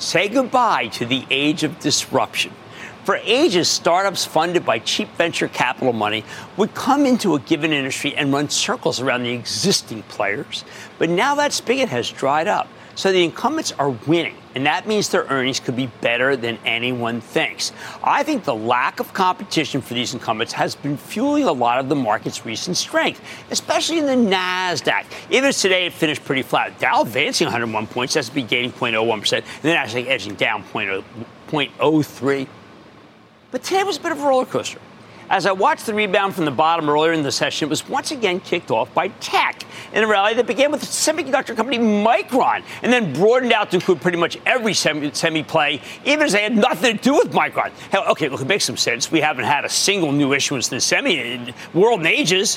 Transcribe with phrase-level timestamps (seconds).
[0.00, 2.52] Say goodbye to the age of disruption.
[3.04, 6.24] For ages, startups funded by cheap venture capital money
[6.56, 10.64] would come into a given industry and run circles around the existing players.
[10.98, 12.66] But now that spigot has dried up.
[13.00, 17.22] So the incumbents are winning, and that means their earnings could be better than anyone
[17.22, 17.72] thinks.
[18.04, 21.88] I think the lack of competition for these incumbents has been fueling a lot of
[21.88, 25.06] the market's recent strength, especially in the NASDAQ.
[25.30, 26.78] Even today, it finished pretty flat.
[26.78, 32.46] Dow advancing 101 points, S&P gaining 0.01%, and then actually edging down 0.03.
[33.50, 34.78] But today was a bit of a roller coaster.
[35.30, 38.10] As I watched the rebound from the bottom earlier in the session, it was once
[38.10, 42.92] again kicked off by tech in a rally that began with semiconductor company Micron and
[42.92, 46.56] then broadened out to include pretty much every semi, semi play, even as they had
[46.56, 47.70] nothing to do with Micron.
[47.92, 49.12] Hell, okay, look, it makes some sense.
[49.12, 52.56] We haven't had a single new issuance in the semi world in ages.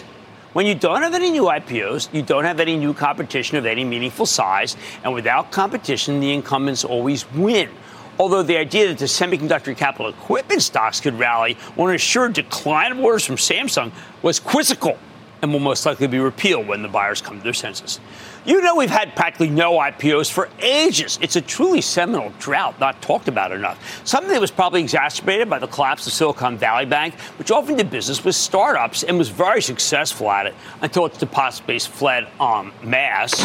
[0.54, 3.84] When you don't have any new IPOs, you don't have any new competition of any
[3.84, 7.70] meaningful size, and without competition, the incumbents always win.
[8.19, 12.91] Although the idea that the semiconductor capital equipment stocks could rally on an assured decline
[12.91, 13.91] of orders from Samsung
[14.22, 14.97] was quizzical
[15.44, 18.00] and will most likely be repealed when the buyers come to their senses.
[18.46, 21.19] You know, we've had practically no IPOs for ages.
[21.22, 24.07] It's a truly seminal drought, not talked about enough.
[24.07, 27.90] Something that was probably exacerbated by the collapse of Silicon Valley Bank, which often did
[27.90, 32.72] business with startups and was very successful at it until its deposit base fled en
[32.81, 33.38] masse.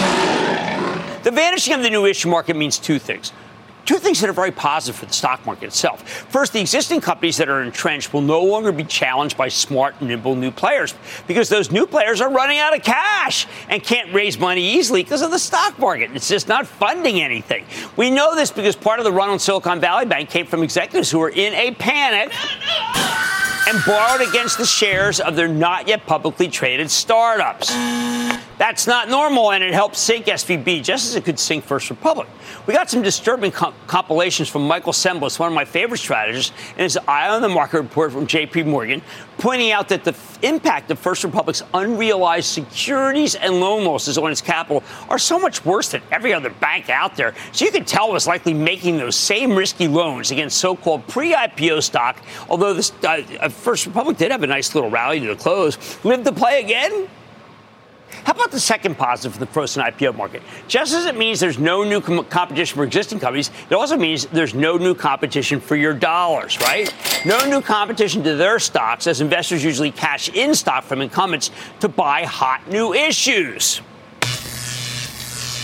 [1.25, 3.33] The vanishing of the new issue market means two things
[3.89, 6.07] two things that are very positive for the stock market itself.
[6.29, 10.37] First, the existing companies that are entrenched will no longer be challenged by smart, nimble
[10.37, 10.95] new players
[11.27, 15.23] because those new players are running out of cash and can't raise money easily because
[15.23, 16.11] of the stock market.
[16.13, 17.65] It's just not funding anything.
[17.97, 21.11] We know this because part of the run on Silicon Valley Bank came from executives
[21.11, 22.31] who were in a panic
[23.69, 27.73] and borrowed against the shares of their not yet publicly traded startups.
[28.59, 32.27] That's not normal, and it helped sink SVB just as it could sink First Republic.
[32.67, 36.99] We got some disturbing compilations from Michael Cembalest, one of my favorite strategists, in his
[37.07, 39.01] Eye on the Market report from JP Morgan,
[39.39, 44.33] pointing out that the f- impact of First Republic's unrealized securities and loan losses on
[44.33, 47.35] its capital are so much worse than every other bank out there.
[47.53, 51.07] So you can tell it was likely making those same risky loans against so called
[51.07, 52.17] pre IPO stock,
[52.51, 55.79] although this, uh, uh, First Republic did have a nice little rally to the close.
[56.05, 57.09] Live to play again?
[58.25, 60.43] How about the second positive for the frozen IPO market?
[60.67, 64.27] Just as it means there's no new com- competition for existing companies, it also means
[64.27, 66.93] there's no new competition for your dollars, right?
[67.25, 71.89] No new competition to their stocks, as investors usually cash in stock from incumbents to
[71.89, 73.81] buy hot new issues.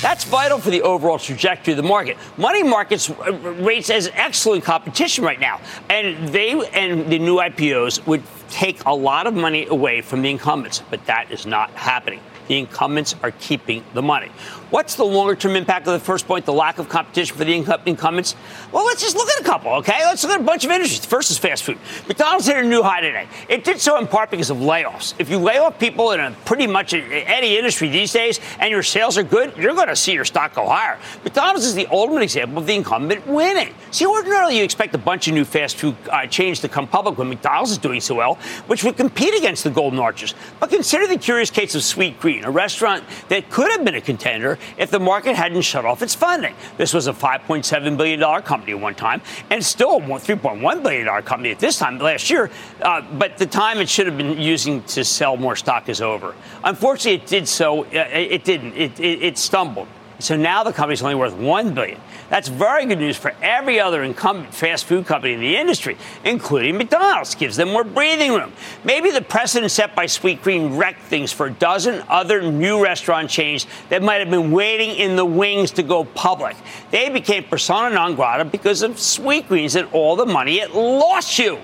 [0.05, 2.19] That's vital for the overall trajectory of the market.
[2.37, 8.07] Money markets uh, rates as excellent competition right now, and they and the new IPOs
[8.07, 12.21] would take a lot of money away from the incumbents, but that is not happening.
[12.49, 14.31] The incumbents are keeping the money.
[14.71, 17.53] What's the longer term impact of the first point, the lack of competition for the
[17.55, 18.35] incumbents?
[18.73, 20.05] Well, let's just look at a couple, okay?
[20.05, 21.05] Let's look at a bunch of industries.
[21.05, 21.79] First is fast food.
[22.09, 23.29] McDonald's hit a new high today.
[23.49, 25.15] It did so in part because of layoffs.
[25.19, 28.83] If you lay off people in a pretty much any industry these days and your
[28.83, 30.99] sales are good, you're going to see your stock go higher.
[31.23, 33.75] McDonald's is the ultimate example of the incumbent winning.
[33.91, 37.19] See, ordinarily you expect a bunch of new fast food uh, chains to come public
[37.19, 38.37] when McDonald's is doing so well,
[38.67, 40.35] which would compete against the Golden Arches.
[40.59, 44.01] But consider the curious case of Sweetgreen Green, a restaurant that could have been a
[44.01, 46.55] contender if the market hadn't shut off its funding.
[46.77, 51.51] This was a $5.7 billion company at one time, and still a $3.1 billion company
[51.51, 52.51] at this time last year.
[52.81, 56.35] Uh, but the time it should have been using to sell more stock is over.
[56.63, 57.85] Unfortunately, it did so.
[57.85, 58.75] Uh, it didn't.
[58.75, 59.89] It, it, it stumbled.
[60.25, 62.01] So now the company's only worth 1 billion.
[62.31, 66.79] That's very good news for every other incumbent fast food company in the industry, including
[66.79, 67.35] McDonald's.
[67.35, 68.51] Gives them more breathing room.
[68.85, 73.67] Maybe the precedent set by Sweetgreen wrecked things for a dozen other new restaurant chains
[73.91, 76.57] that might have been waiting in the wings to go public.
[76.91, 81.59] They became persona non grata because of Sweetgreens and all the money it lost you.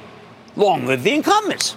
[0.55, 1.77] Long live the incumbents.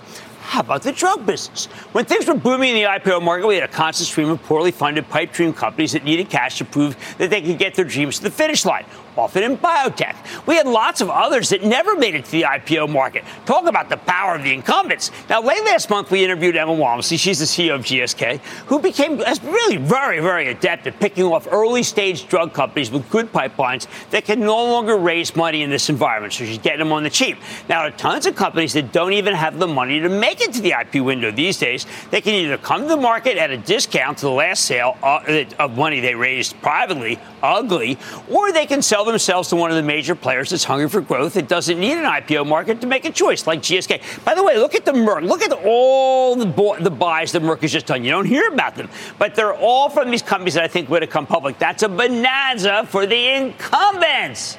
[0.53, 1.65] How about the drug business?
[1.93, 4.69] When things were booming in the IPO market, we had a constant stream of poorly
[4.69, 8.17] funded pipe dream companies that needed cash to prove that they could get their dreams
[8.17, 8.85] to the finish line
[9.17, 10.15] often in biotech.
[10.45, 13.23] We had lots of others that never made it to the IPO market.
[13.45, 15.11] Talk about the power of the incumbents.
[15.29, 17.17] Now, late last month, we interviewed Emma Walmsley.
[17.17, 21.83] She's the CEO of GSK, who became really very, very adept at picking off early
[21.83, 26.33] stage drug companies with good pipelines that can no longer raise money in this environment.
[26.33, 27.37] So she's getting them on the cheap.
[27.69, 30.53] Now, there are tons of companies that don't even have the money to make it
[30.53, 31.85] to the IPO window these days.
[32.11, 35.45] They can either come to the market at a discount to the last sale uh,
[35.59, 37.97] of money they raised privately, ugly,
[38.29, 41.01] or they can sell sell themselves to one of the major players that's hungry for
[41.01, 44.23] growth that doesn't need an IPO market to make a choice, like GSK.
[44.23, 45.27] By the way, look at the Merck.
[45.27, 48.05] Look at all the, bo- the buys that Merck has just done.
[48.05, 48.89] You don't hear about them,
[49.19, 51.59] but they're all from these companies that I think would have come public.
[51.59, 54.57] That's a bonanza for the incumbents.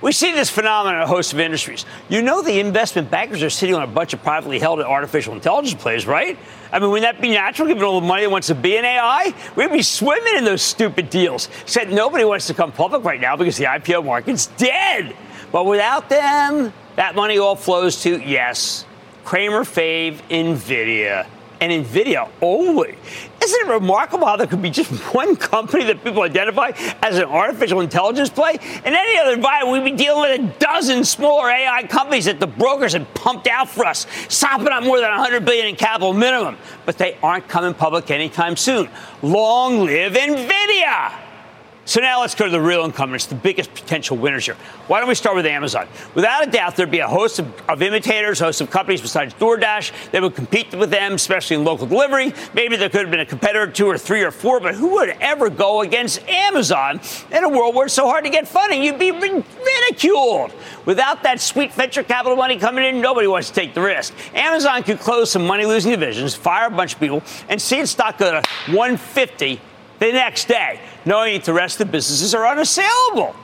[0.00, 1.86] We see this phenomenon in a host of industries.
[2.08, 5.80] You know, the investment bankers are sitting on a bunch of privately held artificial intelligence
[5.80, 6.38] plays, right?
[6.72, 8.84] I mean, wouldn't that be natural given all the money that wants to be in
[8.84, 9.32] AI?
[9.56, 11.48] We'd be swimming in those stupid deals.
[11.62, 15.16] Except nobody wants to come public right now because the IPO market's dead.
[15.52, 18.84] But without them, that money all flows to, yes,
[19.24, 21.26] Cramer fave, NVIDIA
[21.64, 22.96] and NVIDIA only.
[23.42, 26.72] Isn't it remarkable how there could be just one company that people identify
[27.02, 28.54] as an artificial intelligence play?
[28.54, 32.46] In any other environment, we'd be dealing with a dozen smaller AI companies that the
[32.46, 36.56] brokers had pumped out for us, sopping up more than 100 billion in capital minimum.
[36.86, 38.88] But they aren't coming public anytime soon.
[39.22, 41.23] Long live NVIDIA!
[41.86, 44.54] So now let's go to the real incumbents, the biggest potential winners here.
[44.86, 45.86] Why don't we start with Amazon?
[46.14, 50.10] Without a doubt, there'd be a host of, of imitators, host of companies besides DoorDash
[50.12, 52.32] that would compete with them, especially in local delivery.
[52.54, 55.10] Maybe there could have been a competitor, two or three or four, but who would
[55.20, 57.00] ever go against Amazon
[57.30, 58.82] in a world where it's so hard to get funding?
[58.82, 60.54] You'd be ridiculed.
[60.86, 64.14] Without that sweet venture capital money coming in, nobody wants to take the risk.
[64.34, 67.90] Amazon could close some money losing divisions, fire a bunch of people, and see its
[67.90, 69.60] stock go to 150
[69.98, 73.34] the next day, knowing that the rest of the businesses are unassailable.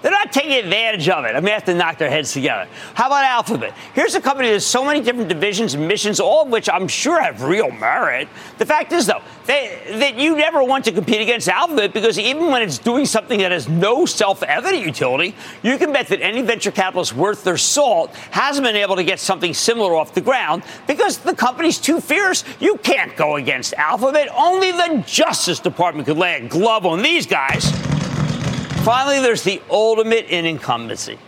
[0.00, 1.30] They're not taking advantage of it.
[1.30, 2.68] I mean, they have to knock their heads together.
[2.94, 3.74] How about Alphabet?
[3.94, 6.86] Here's a company that has so many different divisions and missions, all of which I'm
[6.86, 8.28] sure have real merit.
[8.58, 12.46] The fact is, though, they, that you never want to compete against Alphabet because even
[12.46, 16.42] when it's doing something that has no self evident utility, you can bet that any
[16.42, 20.62] venture capitalist worth their salt hasn't been able to get something similar off the ground
[20.86, 22.44] because the company's too fierce.
[22.60, 24.28] You can't go against Alphabet.
[24.36, 27.97] Only the Justice Department could lay a glove on these guys.
[28.88, 31.18] Finally, there's the ultimate in incumbency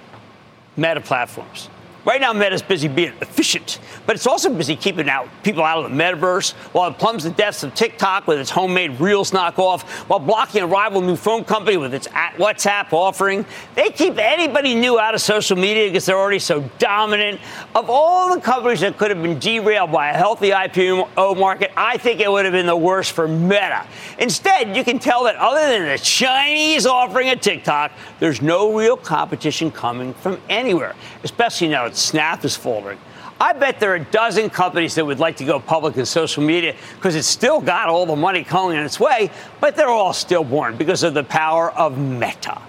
[0.78, 1.68] meta platforms.
[2.02, 5.90] Right now, Meta's busy being efficient, but it's also busy keeping out people out of
[5.90, 10.18] the metaverse while it plumbs the depths of TikTok with its homemade Reels knockoff, while
[10.18, 13.44] blocking a rival new phone company with its WhatsApp offering.
[13.74, 17.38] They keep anybody new out of social media because they're already so dominant.
[17.74, 21.98] Of all the companies that could have been derailed by a healthy IPO market, I
[21.98, 23.86] think it would have been the worst for Meta.
[24.18, 28.96] Instead, you can tell that other than the Chinese offering of TikTok, there's no real
[28.96, 32.98] competition coming from anywhere, especially now Snap is folding.
[33.40, 36.42] I bet there are a dozen companies that would like to go public in social
[36.42, 39.30] media because it's still got all the money coming in its way,
[39.60, 42.60] but they're all stillborn because of the power of Meta.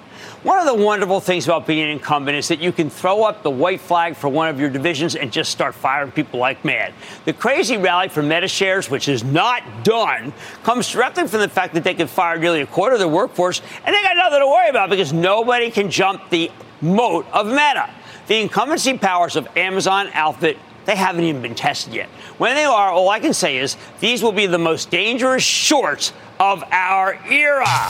[0.43, 3.43] One of the wonderful things about being an incumbent is that you can throw up
[3.43, 6.93] the white flag for one of your divisions and just start firing people like mad.
[7.25, 10.33] The crazy rally for Meta shares, which is not done,
[10.63, 13.61] comes directly from the fact that they can fire nearly a quarter of their workforce
[13.85, 16.49] and they got nothing to worry about because nobody can jump the
[16.81, 17.89] moat of Meta.
[18.31, 22.07] The incumbency powers of Amazon, Alphabet, they haven't even been tested yet.
[22.37, 26.13] When they are, all I can say is these will be the most dangerous shorts
[26.39, 27.89] of our era.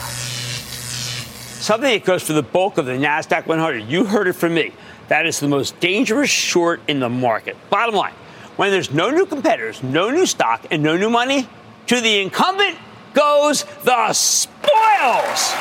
[1.60, 3.88] Something that goes for the bulk of the NASDAQ 100.
[3.88, 4.74] You heard it from me.
[5.10, 7.56] That is the most dangerous short in the market.
[7.70, 8.14] Bottom line
[8.56, 11.48] when there's no new competitors, no new stock, and no new money,
[11.86, 12.80] to the incumbent
[13.14, 15.54] goes the spoils.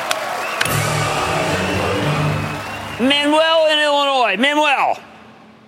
[3.01, 4.37] Manuel in Illinois.
[4.37, 4.99] Manuel.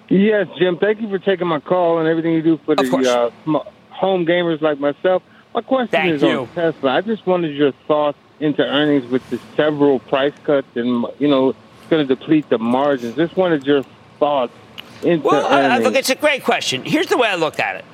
[0.10, 0.78] Yes, Jim.
[0.78, 3.60] Thank you for taking my call and everything you do for the uh,
[3.90, 5.24] home gamers like myself.
[5.54, 6.42] My question Thank is you.
[6.42, 6.92] on Tesla.
[6.98, 11.50] I just wanted your thoughts into earnings with the several price cuts and, you know,
[11.50, 13.16] it's going to deplete the margins.
[13.16, 13.84] Just wanted your
[14.20, 14.54] thoughts
[15.04, 15.84] into Well, I, I, earnings.
[15.84, 16.84] look, it's a great question.
[16.84, 17.86] Here's the way I look at it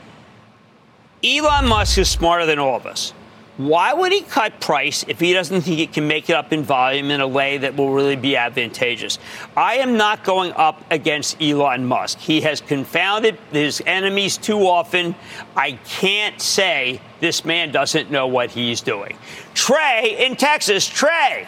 [1.23, 3.13] Elon Musk is smarter than all of us.
[3.59, 6.63] Why would he cut price if he doesn't think he can make it up in
[6.63, 9.19] volume in a way that will really be advantageous?
[9.57, 12.19] I am not going up against Elon Musk.
[12.19, 15.13] He has confounded his enemies too often.
[15.57, 19.17] I can't say this man doesn't know what he's doing.
[19.55, 21.45] Trey in Texas, Trey.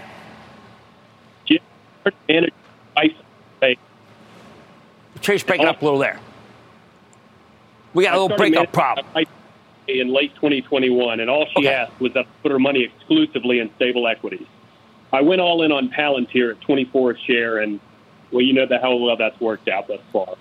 [5.22, 6.20] Trey's breaking up a little there.
[7.94, 9.06] We got a little breakup problem.
[10.00, 11.74] In late 2021, and all she Okay.
[11.74, 14.48] asked was that I put her money exclusively in stable equities.
[15.14, 17.80] I went all in on Palantir at 24 a share, and
[18.32, 20.36] well, you know the how well that's worked out thus far.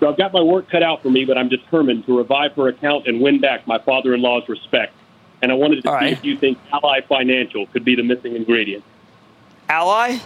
[0.00, 2.68] So I've got my work cut out for me, but I'm determined to revive her
[2.68, 4.92] account and win back my father-in-law's respect.
[5.40, 6.12] And I wanted to All see right.
[6.12, 8.84] if you think Ally Financial could be the missing ingredient.
[9.68, 10.18] ally?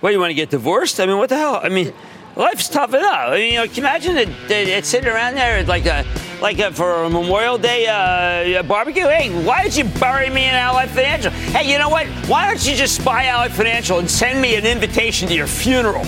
[0.00, 1.00] What, you want to get divorced?
[1.00, 1.58] I mean, what the hell?
[1.60, 1.92] I mean,
[2.36, 3.30] life's tough enough.
[3.30, 6.04] I mean, you know, can you imagine it, it, it sitting around there like a,
[6.40, 9.06] like a, for a Memorial Day uh, barbecue?
[9.06, 11.30] Hey, why did you bury me in Ally Financial?
[11.30, 12.06] Hey, you know what?
[12.28, 16.04] Why don't you just buy Ally Financial and send me an invitation to your funeral?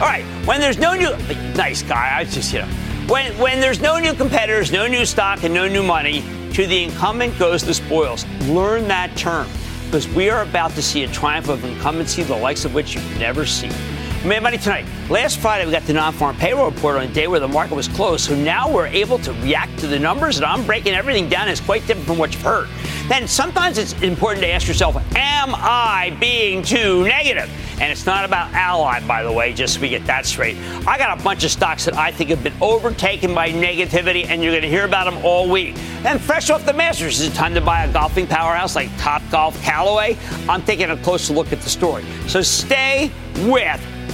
[0.00, 1.16] All right, when there's no new,
[1.54, 2.68] nice guy, I just, you know,
[3.06, 6.22] when, when there's no new competitors, no new stock, and no new money,
[6.54, 8.26] to the incumbent goes the spoils.
[8.48, 9.46] Learn that term
[9.86, 13.18] because we are about to see a triumph of incumbency, the likes of which you've
[13.18, 13.72] never seen.
[14.24, 14.86] Mad Money tonight.
[15.10, 17.88] Last Friday, we got the non-farm payroll report on a day where the market was
[17.88, 18.26] closed.
[18.26, 21.48] So now we're able to react to the numbers, and I'm breaking everything down.
[21.48, 22.68] It's quite different from what you've heard.
[23.08, 27.50] Then sometimes it's important to ask yourself, am I being too negative?
[27.80, 30.56] And it's not about Ally, by the way, just so we get that straight.
[30.86, 34.40] I got a bunch of stocks that I think have been overtaken by negativity, and
[34.40, 35.74] you're going to hear about them all week.
[36.04, 39.20] Then, fresh off the Masters, is it time to buy a golfing powerhouse like Top
[39.32, 40.16] Golf Callaway?
[40.48, 42.04] I'm taking a closer look at the story.
[42.28, 43.10] So stay
[43.46, 43.84] with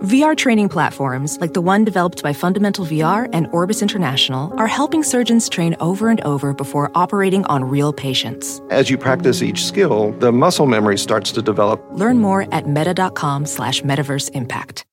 [0.00, 5.02] VR training platforms, like the one developed by Fundamental VR and Orbis International, are helping
[5.02, 8.62] surgeons train over and over before operating on real patients.
[8.70, 11.86] As you practice each skill, the muscle memory starts to develop.
[11.92, 14.86] Learn more at meta.com slash metaverse impact.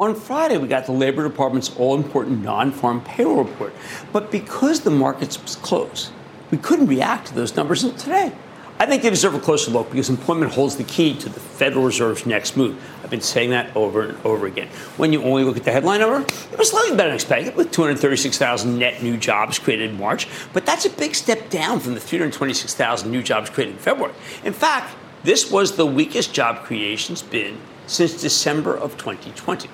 [0.00, 3.72] On Friday, we got the Labor Department's all important non farm payroll report.
[4.12, 6.10] But because the markets was closed,
[6.52, 8.32] we couldn't react to those numbers until today.
[8.78, 11.84] I think they deserve a closer look because employment holds the key to the Federal
[11.84, 12.82] Reserve's next move.
[13.02, 14.68] I've been saying that over and over again.
[14.96, 17.70] When you only look at the headline number, it was slightly better than expected, with
[17.70, 20.26] 236,000 net new jobs created in March.
[20.52, 24.14] But that's a big step down from the 326,000 new jobs created in February.
[24.44, 29.70] In fact, this was the weakest job creation's been since December of 2020.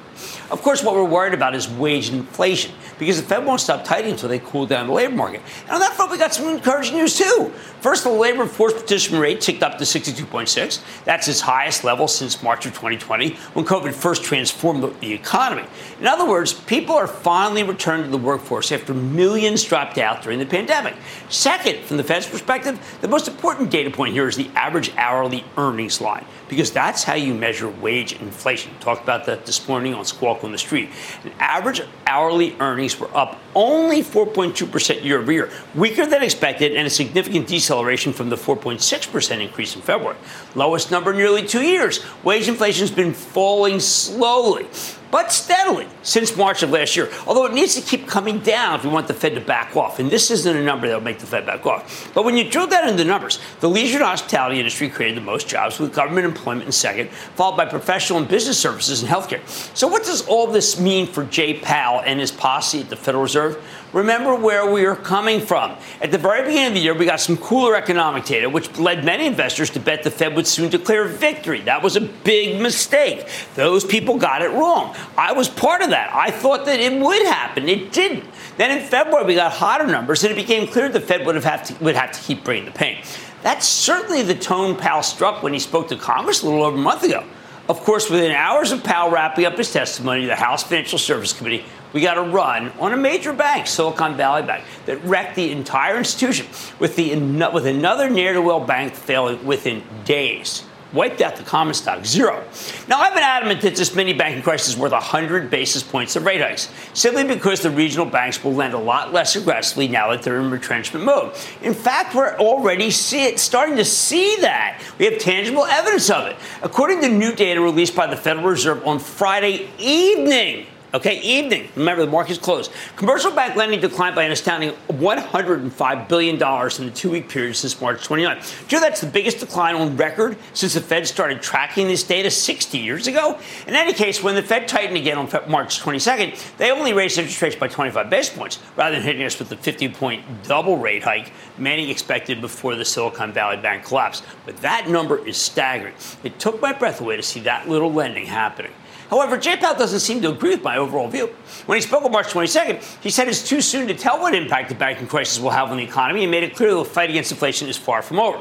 [0.51, 4.13] Of course, what we're worried about is wage inflation because the Fed won't stop tightening
[4.13, 5.43] until they cool down the labor market.
[5.63, 7.53] And on that front, we got some encouraging news too.
[7.81, 10.81] First, the labor force participation rate ticked up to 62.6.
[11.05, 15.65] That's its highest level since March of 2020 when COVID first transformed the- the economy.
[16.01, 20.39] In other words, people are finally returning to the workforce after millions dropped out during
[20.39, 20.95] the pandemic.
[21.29, 25.45] Second, from the Fed's perspective, the most important data point here is the average hourly
[25.57, 28.73] earnings line because that's how you measure wage inflation.
[28.81, 30.91] Talked about that this morning on Squawk on the Street.
[31.25, 36.87] And average hourly earnings were up only 4.2% year over year, weaker than expected, and
[36.87, 40.17] a significant deceleration from the 4.6% increase in February.
[40.55, 42.05] Lowest number in nearly two years.
[42.25, 44.67] Wage inflation has been falling slowly.
[45.11, 47.11] But steadily since March of last year.
[47.27, 49.99] Although it needs to keep coming down if we want the Fed to back off.
[49.99, 52.13] And this isn't a number that will make the Fed back off.
[52.15, 55.23] But when you drill down into the numbers, the leisure and hospitality industry created the
[55.23, 59.47] most jobs, with government employment in second, followed by professional and business services and healthcare.
[59.77, 63.23] So what does all this mean for Jay Powell and his posse at the Federal
[63.23, 63.63] Reserve?
[63.93, 65.75] Remember where we are coming from.
[66.03, 69.03] At the very beginning of the year, we got some cooler economic data, which led
[69.05, 71.63] many investors to bet the Fed would soon declare victory.
[71.63, 73.27] That was a big mistake.
[73.55, 74.95] Those people got it wrong.
[75.17, 76.15] I was part of that.
[76.15, 77.69] I thought that it would happen.
[77.69, 78.25] It didn't.
[78.59, 81.63] Then in February, we got hotter numbers, and it became clear the Fed would have,
[81.65, 83.03] to, would have to keep bringing the pain.
[83.43, 86.81] That's certainly the tone Powell struck when he spoke to Congress a little over a
[86.81, 87.25] month ago.
[87.69, 91.65] Of course, within hours of Powell wrapping up his testimony, the House Financial Service Committee
[91.93, 95.97] we got a run on a major bank, Silicon Valley Bank, that wrecked the entire
[95.97, 96.47] institution,
[96.79, 97.15] with, the,
[97.53, 100.65] with another near to well bank failing within days.
[100.93, 102.43] Wiped out the common stock, zero.
[102.89, 106.25] Now, I've been adamant that this mini banking crisis is worth 100 basis points of
[106.25, 110.23] rate hikes, simply because the regional banks will lend a lot less aggressively now that
[110.23, 111.35] they're in retrenchment mode.
[111.61, 114.83] In fact, we're already see it, starting to see that.
[114.99, 116.37] We have tangible evidence of it.
[116.63, 121.69] According to new data released by the Federal Reserve on Friday evening, Okay, evening.
[121.77, 122.73] Remember, the market's closed.
[122.97, 127.79] Commercial bank lending declined by an astounding $105 billion in the two week period since
[127.79, 128.41] March 29.
[128.69, 132.79] Joe, that's the biggest decline on record since the Fed started tracking this data 60
[132.79, 133.39] years ago.
[133.67, 137.43] In any case, when the Fed tightened again on March 22nd, they only raised interest
[137.43, 141.03] rates by 25 basis points rather than hitting us with the 50 point double rate
[141.03, 144.23] hike many expected before the Silicon Valley Bank collapse.
[144.47, 145.95] But that number is staggering.
[146.25, 148.73] It took my breath away to see that little lending happening.
[149.11, 151.29] However, Jay Powell doesn't seem to agree with my overall view.
[151.67, 154.69] When he spoke on March 22nd, he said it's too soon to tell what impact
[154.69, 157.33] the banking crisis will have on the economy and made it clear the fight against
[157.33, 158.39] inflation is far from over.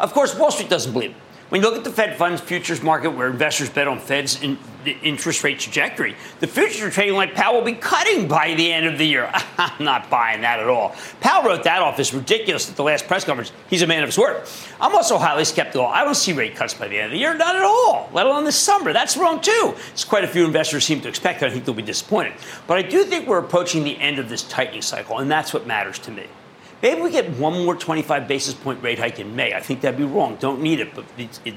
[0.00, 1.16] Of course, Wall Street doesn't believe it.
[1.48, 4.58] When you look at the Fed funds futures market, where investors bet on Fed's in,
[4.84, 8.84] interest rate trajectory, the futures are trading like Powell will be cutting by the end
[8.86, 9.30] of the year.
[9.58, 10.96] I'm not buying that at all.
[11.20, 13.52] Powell wrote that off as ridiculous at the last press conference.
[13.70, 14.42] He's a man of his word.
[14.80, 15.86] I'm also highly skeptical.
[15.86, 18.26] I don't see rate cuts by the end of the year, not at all, let
[18.26, 18.92] alone this summer.
[18.92, 19.76] That's wrong too.
[19.92, 21.40] It's quite a few investors seem to expect.
[21.40, 21.50] That.
[21.50, 22.32] I think they'll be disappointed.
[22.66, 25.64] But I do think we're approaching the end of this tightening cycle, and that's what
[25.64, 26.26] matters to me.
[26.82, 29.54] Maybe we get one more 25 basis point rate hike in May.
[29.54, 30.36] I think that'd be wrong.
[30.36, 31.04] Don't need it, but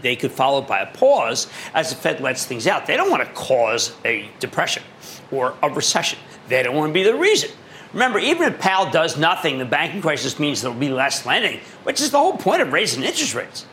[0.01, 2.85] they could follow it by a pause as the Fed lets things out.
[2.85, 4.83] They don't want to cause a depression
[5.31, 6.19] or a recession.
[6.47, 7.51] They don't want to be the reason.
[7.91, 11.99] Remember, even if Powell does nothing, the banking crisis means there'll be less lending, which
[11.99, 13.65] is the whole point of raising interest rates.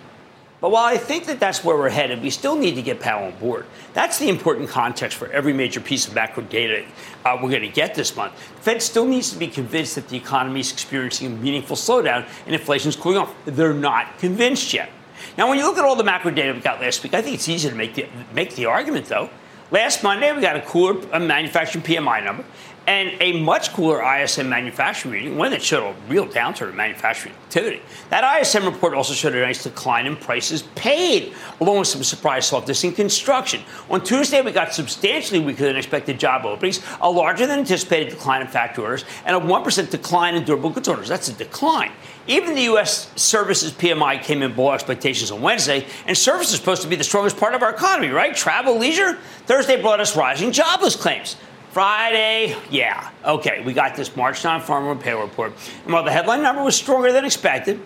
[0.60, 3.26] But while I think that that's where we're headed, we still need to get Powell
[3.26, 3.66] on board.
[3.92, 6.86] That's the important context for every major piece of macro data
[7.24, 8.32] uh, we're going to get this month.
[8.56, 12.26] The Fed still needs to be convinced that the economy is experiencing a meaningful slowdown
[12.46, 13.34] and inflation is cooling off.
[13.44, 14.88] They're not convinced yet.
[15.36, 17.34] Now, when you look at all the macro data we got last week, I think
[17.34, 19.28] it's easy to make the, make the argument, though.
[19.70, 22.44] Last Monday, we got a cooler manufacturing PMI number,
[22.86, 27.34] and a much cooler ISM manufacturing reading, one that showed a real downturn in manufacturing
[27.34, 27.82] activity.
[28.10, 32.46] That ISM report also showed a nice decline in prices paid, along with some surprise
[32.46, 33.62] softness in construction.
[33.90, 38.40] On Tuesday, we got substantially weaker than expected job openings, a larger than anticipated decline
[38.40, 41.08] in factory orders, and a 1% decline in durable goods orders.
[41.08, 41.90] That's a decline.
[42.28, 43.10] Even the U.S.
[43.20, 47.04] services PMI came in below expectations on Wednesday, and services is supposed to be the
[47.04, 48.34] strongest part of our economy, right?
[48.34, 49.14] Travel, leisure.
[49.46, 51.36] Thursday brought us rising jobless claims.
[51.76, 55.52] Friday, yeah, okay, we got this March non-farm payroll report.
[55.84, 57.78] And while the headline number was stronger than expected,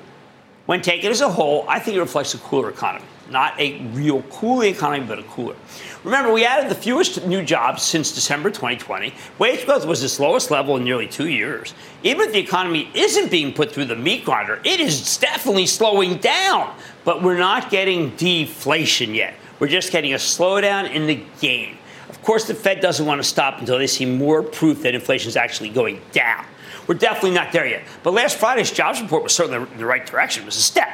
[0.66, 3.05] when taken as a whole, I think it reflects a cooler economy.
[3.31, 5.57] Not a real cooling economy, but a cooler.
[6.05, 9.12] Remember, we added the fewest new jobs since December 2020.
[9.40, 11.74] Wage growth was its lowest level in nearly two years.
[12.05, 16.18] Even if the economy isn't being put through the meat grinder, it is definitely slowing
[16.18, 16.76] down.
[17.05, 19.35] But we're not getting deflation yet.
[19.59, 21.76] We're just getting a slowdown in the gain.
[22.20, 25.30] Of course, the Fed doesn't want to stop until they see more proof that inflation
[25.30, 26.44] is actually going down.
[26.87, 27.83] We're definitely not there yet.
[28.02, 30.42] But last Friday's jobs report was certainly in the right direction.
[30.42, 30.90] It was a step.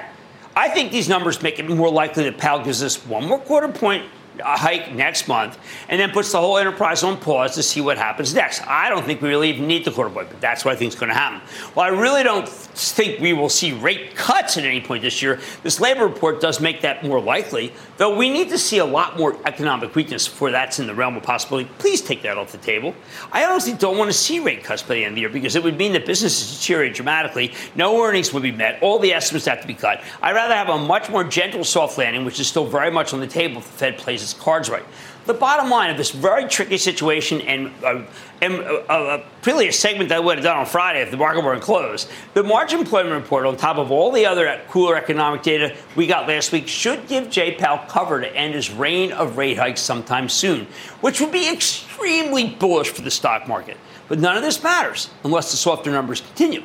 [0.55, 3.67] I think these numbers make it more likely that Powell gives us one more quarter
[3.67, 4.05] point
[4.41, 7.99] a hike next month and then puts the whole enterprise on pause to see what
[7.99, 8.63] happens next.
[8.67, 10.93] I don't think we really even need the quarter point, but that's what I think
[10.93, 11.41] is going to happen.
[11.75, 15.41] Well, I really don't think we will see rate cuts at any point this year.
[15.63, 19.19] This labor report does make that more likely, though we need to see a lot
[19.19, 21.69] more economic weakness before that's in the realm of possibility.
[21.79, 22.95] Please take that off the table.
[23.33, 25.57] I honestly don't want to see rate cuts by the end of the year because
[25.57, 27.53] it would mean that businesses deteriorate dramatically.
[27.75, 28.83] No earnings would be met.
[28.83, 30.03] All the estimates have to be cut.
[30.23, 33.21] I'd rather have a much more gentle soft landing, which is still very much on
[33.21, 34.85] the table if the Fed plays its cards right.
[35.27, 38.03] the bottom line of this very tricky situation and, uh,
[38.41, 41.17] and uh, uh, really a segment that I would have done on Friday if the
[41.17, 42.11] market weren't closed.
[42.35, 46.29] The March employment report, on top of all the other cooler economic data we got
[46.29, 50.29] last week, should give Jay Powell cover to end his reign of rate hikes sometime
[50.29, 50.67] soon,
[51.01, 53.77] which would be extremely bullish for the stock market.
[54.09, 56.63] But none of this matters unless the softer numbers continue.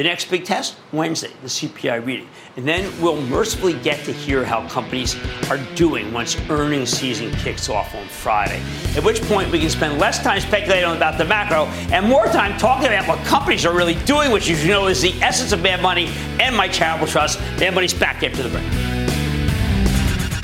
[0.00, 2.26] The next big test, Wednesday, the CPI reading.
[2.56, 5.14] And then we'll mercifully get to hear how companies
[5.50, 8.62] are doing once earnings season kicks off on Friday.
[8.96, 12.58] At which point we can spend less time speculating about the macro and more time
[12.58, 15.82] talking about what companies are really doing, which you know is the essence of Mad
[15.82, 16.06] Money
[16.40, 17.38] and my charitable trust.
[17.58, 18.64] Mad Money's back after the break.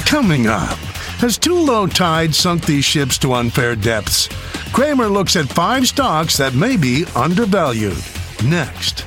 [0.07, 0.77] Coming up,
[1.23, 4.29] has too low tide sunk these ships to unfair depths?
[4.75, 7.97] Cramer looks at five stocks that may be undervalued.
[8.45, 9.07] Next.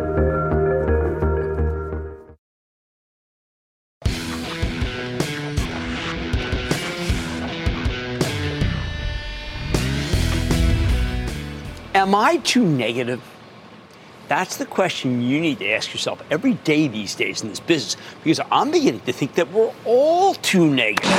[12.31, 13.21] I too negative?
[14.29, 17.97] That's the question you need to ask yourself every day these days in this business
[18.23, 21.11] because I'm beginning to think that we're all too negative.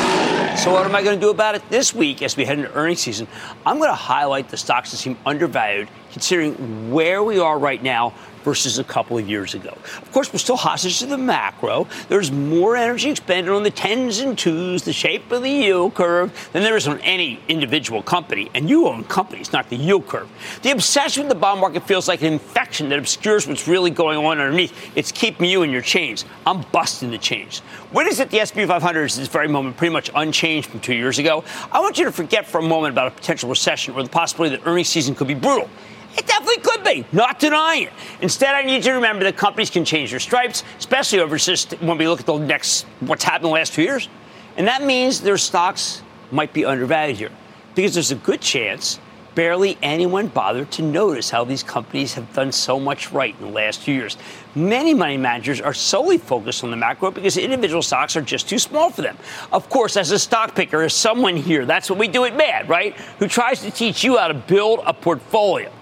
[0.59, 2.73] So, what am I going to do about it this week as we head into
[2.73, 3.29] earnings season?
[3.67, 8.15] I'm going to highlight the stocks that seem undervalued considering where we are right now
[8.43, 9.71] versus a couple of years ago.
[9.71, 11.87] Of course, we're still hostage to the macro.
[12.09, 16.51] There's more energy expended on the tens and twos, the shape of the yield curve,
[16.53, 18.51] than there is on any individual company.
[18.55, 20.29] And you own companies, not the yield curve.
[20.63, 24.19] The obsession with the bond market feels like an infection that obscures what's really going
[24.19, 24.73] on underneath.
[24.97, 26.25] It's keeping you in your chains.
[26.47, 27.61] I'm busting the chains.
[27.93, 30.81] What is it the SP 500 is at this very moment pretty much unchanged from
[30.81, 31.45] two years ago?
[31.71, 34.57] I want you to forget for a moment about a potential recession or the possibility
[34.57, 35.69] that earnings season could be brutal.
[36.17, 37.93] It definitely could be, not denying it.
[38.21, 41.73] Instead, I need you to remember that companies can change their stripes, especially over just
[41.81, 44.09] when we look at the next what's happened in the last two years.
[44.57, 47.31] And that means their stocks might be undervalued here.
[47.75, 49.01] Because there's a good chance
[49.35, 53.51] barely anyone bothered to notice how these companies have done so much right in the
[53.51, 54.17] last few years.
[54.55, 58.59] Many money managers are solely focused on the macro because individual stocks are just too
[58.59, 59.17] small for them.
[59.51, 62.69] Of course, as a stock picker, as someone here, that's what we do at MAD,
[62.69, 62.95] right?
[63.19, 65.73] Who tries to teach you how to build a portfolio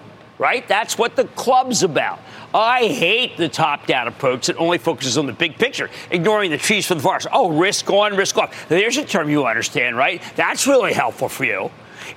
[0.41, 0.67] right?
[0.67, 2.19] That's what the club's about.
[2.51, 6.57] I hate the top down approach that only focuses on the big picture, ignoring the
[6.57, 7.27] trees for the forest.
[7.31, 8.67] Oh, risk on, risk off.
[8.67, 10.19] There's a term you understand, right?
[10.35, 11.69] That's really helpful for you.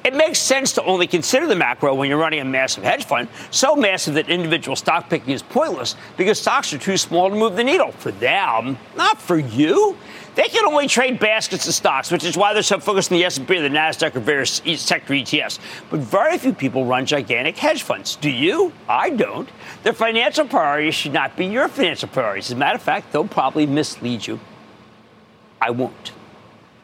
[0.05, 3.29] It makes sense to only consider the macro when you're running a massive hedge fund,
[3.51, 7.57] so massive that individual stock picking is pointless because stocks are too small to move
[7.57, 7.93] the needle.
[7.93, 9.99] For them, not for you.
[10.35, 13.25] They can only trade baskets of stocks, which is why they're so focused on the
[13.25, 15.61] S&P the Nasdaq or various sector ETFs.
[15.91, 18.17] But very few people run gigantic hedge funds.
[18.17, 18.73] Do you?
[18.89, 19.49] I don't.
[19.85, 22.47] Their financial priorities should not be your financial priorities.
[22.47, 24.41] As a matter of fact, they'll probably mislead you.
[25.61, 26.13] I won't.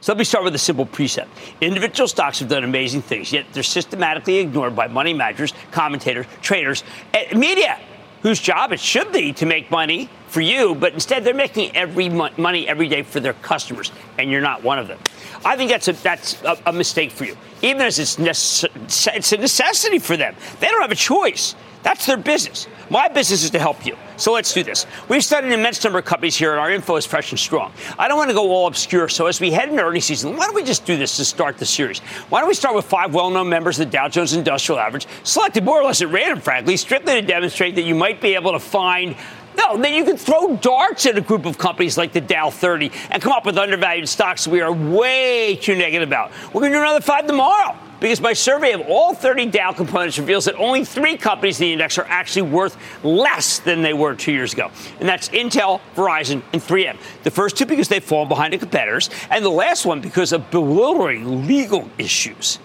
[0.01, 1.29] So let me start with a simple precept.
[1.61, 6.85] Individual stocks have done amazing things, yet they're systematically ignored by money managers, commentators, traders,
[7.13, 7.79] and media,
[8.23, 12.09] whose job it should be to make money for you, but instead they're making every
[12.09, 14.99] mo- money every day for their customers, and you're not one of them.
[15.45, 18.69] I think that's a, that's a, a mistake for you, even as it's, necess-
[19.15, 20.35] it's a necessity for them.
[20.61, 21.55] They don't have a choice.
[21.83, 22.66] That's their business.
[22.90, 23.97] My business is to help you.
[24.16, 24.85] So let's do this.
[25.09, 27.73] We've studied an immense number of companies here, and our info is fresh and strong.
[27.99, 30.47] I don't want to go all obscure, so as we head into earnings season, why
[30.47, 32.01] don't we just do this to start the series?
[32.29, 35.07] Why don't we start with five well known members of the Dow Jones Industrial Average,
[35.23, 38.53] selected more or less at random, frankly, strictly to demonstrate that you might be able
[38.53, 39.16] to find
[39.57, 42.90] no, then you can throw darts at a group of companies like the Dow 30
[43.11, 46.31] and come up with undervalued stocks we are way too negative about.
[46.55, 47.77] We're going to do another five tomorrow.
[48.01, 51.73] Because my survey of all 30 Dow components reveals that only three companies in the
[51.75, 54.71] index are actually worth less than they were two years ago.
[54.99, 56.97] And that's Intel, Verizon, and 3M.
[57.23, 60.51] The first two because they've fallen behind the competitors, and the last one because of
[60.51, 62.59] bewildering legal issues.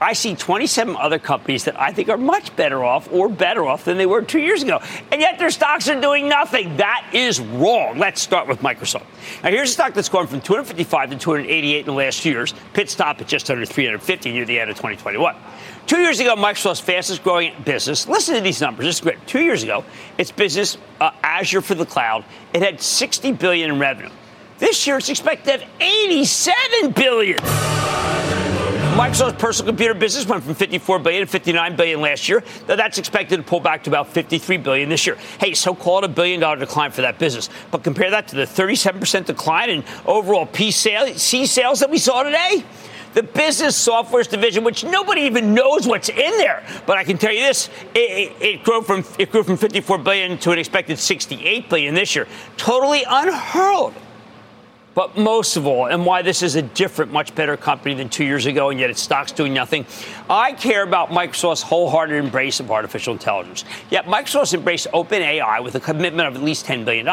[0.00, 3.84] I see 27 other companies that I think are much better off or better off
[3.84, 4.80] than they were two years ago.
[5.12, 6.78] And yet their stocks are doing nothing.
[6.78, 7.98] That is wrong.
[7.98, 9.04] Let's start with Microsoft.
[9.42, 12.54] Now, here's a stock that's gone from 255 to 288 in the last two years,
[12.72, 15.36] pit stop at just under 350 near the end of 2021.
[15.86, 19.26] Two years ago, Microsoft's fastest growing business, listen to these numbers, this is great.
[19.26, 19.84] Two years ago,
[20.16, 24.10] its business, uh, Azure for the cloud, it had 60 billion in revenue.
[24.58, 28.49] This year, it's expected to have 87 billion.
[28.96, 32.42] Microsoft's personal computer business went from 54 billion to 59 billion last year.
[32.68, 35.16] Now that's expected to pull back to about 53 billion this year.
[35.38, 37.48] Hey, so called a billion dollar decline for that business.
[37.70, 42.64] But compare that to the 37% decline in overall PC sales that we saw today.
[43.14, 47.32] The business software division, which nobody even knows what's in there, but I can tell
[47.32, 50.98] you this: it, it, it grew from it grew from 54 billion to an expected
[50.98, 52.26] 68 billion this year.
[52.56, 53.94] Totally unheard
[54.94, 58.24] but most of all, and why this is a different, much better company than two
[58.24, 59.86] years ago, and yet its stock's doing nothing,
[60.28, 63.64] I care about Microsoft's wholehearted embrace of artificial intelligence.
[63.90, 67.06] Yet Microsoft's embraced OpenAI with a commitment of at least $10 billion.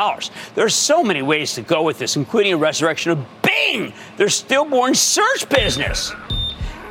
[0.55, 4.29] There are so many ways to go with this, including a resurrection of Bing, their
[4.29, 6.11] stillborn search business.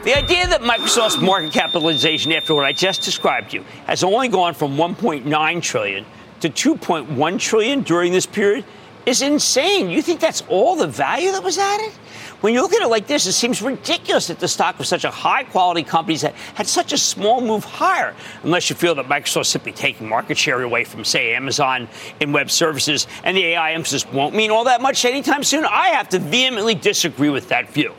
[0.04, 4.28] The idea that Microsoft's market capitalization, after what I just described to you, has only
[4.28, 6.06] gone from 1.9 trillion
[6.40, 8.64] to 2.1 trillion during this period
[9.06, 9.88] is insane.
[9.88, 11.92] You think that's all the value that was added?
[12.40, 15.04] When you look at it like this, it seems ridiculous that the stock of such
[15.04, 19.06] a high quality company that had such a small move higher, unless you feel that
[19.06, 21.88] Microsoft's simply taking market share away from, say, Amazon
[22.20, 25.64] in web services, and the AI emphasis won't mean all that much anytime soon.
[25.64, 27.94] I have to vehemently disagree with that view.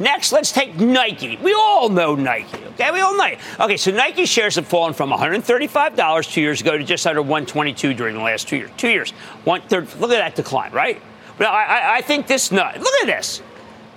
[0.00, 1.36] Next, let's take Nike.
[1.38, 2.90] We all know Nike, okay?
[2.92, 3.34] We all know.
[3.60, 7.94] Okay, so Nike shares have fallen from $135 two years ago to just under 122
[7.94, 8.70] during the last two years.
[8.76, 9.10] Two years,
[9.44, 9.88] one third.
[9.98, 11.02] Look at that decline, right?
[11.36, 12.78] But I, I think this nut.
[12.78, 13.42] Look at this.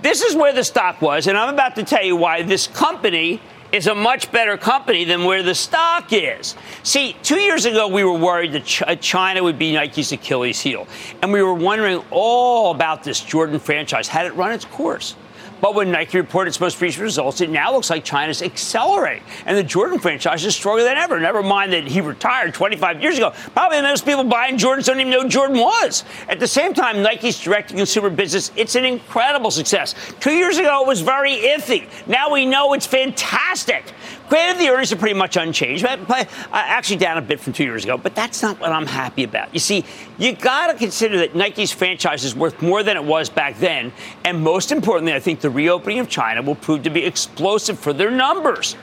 [0.02, 3.40] This is where the stock was, and I'm about to tell you why this company
[3.72, 6.56] is a much better company than where the stock is.
[6.84, 10.88] See, two years ago, we were worried that uh, China would be Nike's Achilles heel.
[11.22, 14.08] And we were wondering all about this Jordan franchise.
[14.08, 15.16] Had it run its course?
[15.62, 19.24] But when Nike reported its most recent results, it now looks like China's accelerating.
[19.46, 21.20] And the Jordan franchise is stronger than ever.
[21.20, 23.32] Never mind that he retired 25 years ago.
[23.54, 26.04] Probably the most people buying Jordans don't even know Jordan was.
[26.28, 29.94] At the same time, Nike's direct to consumer business, it's an incredible success.
[30.20, 31.88] Two years ago, it was very iffy.
[32.08, 33.94] Now we know it's fantastic.
[34.32, 37.66] Granted, the earnings are pretty much unchanged, but, uh, actually down a bit from two
[37.66, 39.54] years ago, but that's not what I'm happy about.
[39.54, 39.84] You see,
[40.18, 43.92] you got to consider that Nike's franchise is worth more than it was back then,
[44.24, 47.92] and most importantly, I think the reopening of China will prove to be explosive for
[47.92, 48.78] their numbers.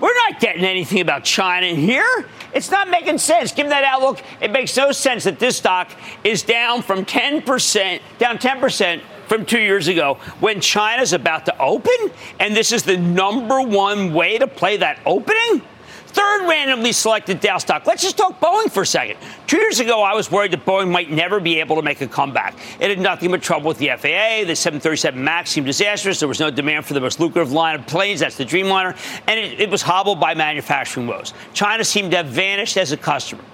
[0.00, 2.26] We're not getting anything about China here.
[2.52, 3.52] It's not making sense.
[3.52, 5.90] Given that outlook, it makes no sense that this stock
[6.24, 11.94] is down from 10%, down 10% from two years ago when China's about to open,
[12.40, 15.62] and this is the number one way to play that opening?
[16.08, 17.86] Third randomly selected Dow stock.
[17.86, 19.18] Let's just talk Boeing for a second.
[19.46, 22.08] Two years ago, I was worried that Boeing might never be able to make a
[22.08, 22.56] comeback.
[22.80, 24.48] It had nothing but trouble with the FAA.
[24.48, 26.18] The 737 MAX seemed disastrous.
[26.18, 28.18] There was no demand for the most lucrative line of planes.
[28.18, 28.96] That's the Dreamliner.
[29.28, 31.34] And it, it was hobbled by manufacturing woes.
[31.54, 33.44] China seemed to have vanished as a customer.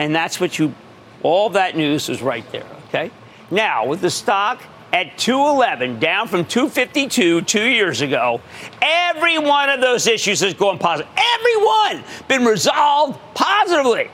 [0.00, 0.74] And that's what you,
[1.22, 3.12] all that news was right there, okay?
[3.54, 8.40] Now, with the stock at 211, down from 252 two years ago,
[8.82, 11.08] every one of those issues is going positive.
[11.16, 14.10] Every one been resolved positively.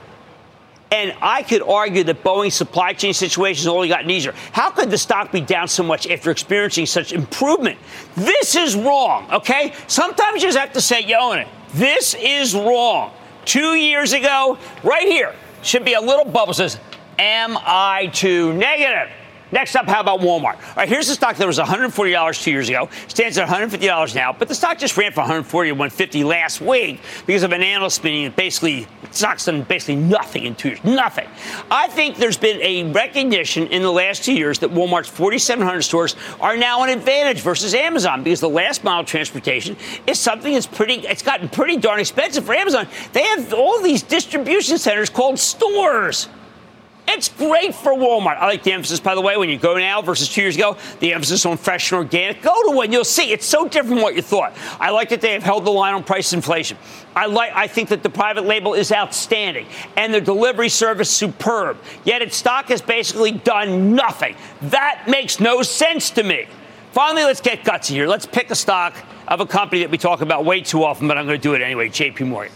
[0.93, 4.35] And I could argue that Boeing's supply chain situation has only gotten easier.
[4.53, 7.79] How could the stock be down so much after experiencing such improvement?
[8.17, 9.73] This is wrong, okay?
[9.87, 11.49] Sometimes you just have to say you own it.
[11.73, 13.13] This is wrong.
[13.47, 16.79] Two years ago, right here, should be a little bubble says,
[17.19, 19.11] Am I too negative?
[19.53, 20.55] Next up, how about Walmart?
[20.55, 24.33] All right, here's the stock that was $140 two years ago, stands at $150 now,
[24.33, 28.05] but the stock just ran from 140 to 150 last week because of an analyst
[28.05, 31.27] meeting that basically stock's done basically nothing in two years, nothing.
[31.71, 36.15] I think there's been a recognition in the last two years that Walmart's 4,700 stores
[36.41, 41.07] are now an advantage versus Amazon because the last mile transportation is something that's pretty,
[41.07, 42.87] it's gotten pretty darn expensive for Amazon.
[43.13, 46.29] They have all these distribution centers called stores.
[47.13, 48.37] It's great for Walmart.
[48.37, 50.77] I like the emphasis, by the way, when you go now versus two years ago,
[51.01, 52.41] the emphasis on fresh and organic.
[52.41, 54.57] Go to one, you'll see it's so different from what you thought.
[54.79, 56.79] I like that they have held the line on price inflation.
[57.17, 57.53] I like.
[57.53, 61.79] I think that the private label is outstanding and the delivery service superb.
[62.05, 64.37] Yet its stock has basically done nothing.
[64.63, 66.47] That makes no sense to me.
[66.93, 68.07] Finally, let's get gutsy here.
[68.07, 68.95] Let's pick a stock
[69.27, 71.55] of a company that we talk about way too often, but I'm going to do
[71.55, 71.89] it anyway.
[71.89, 72.53] JP Morgan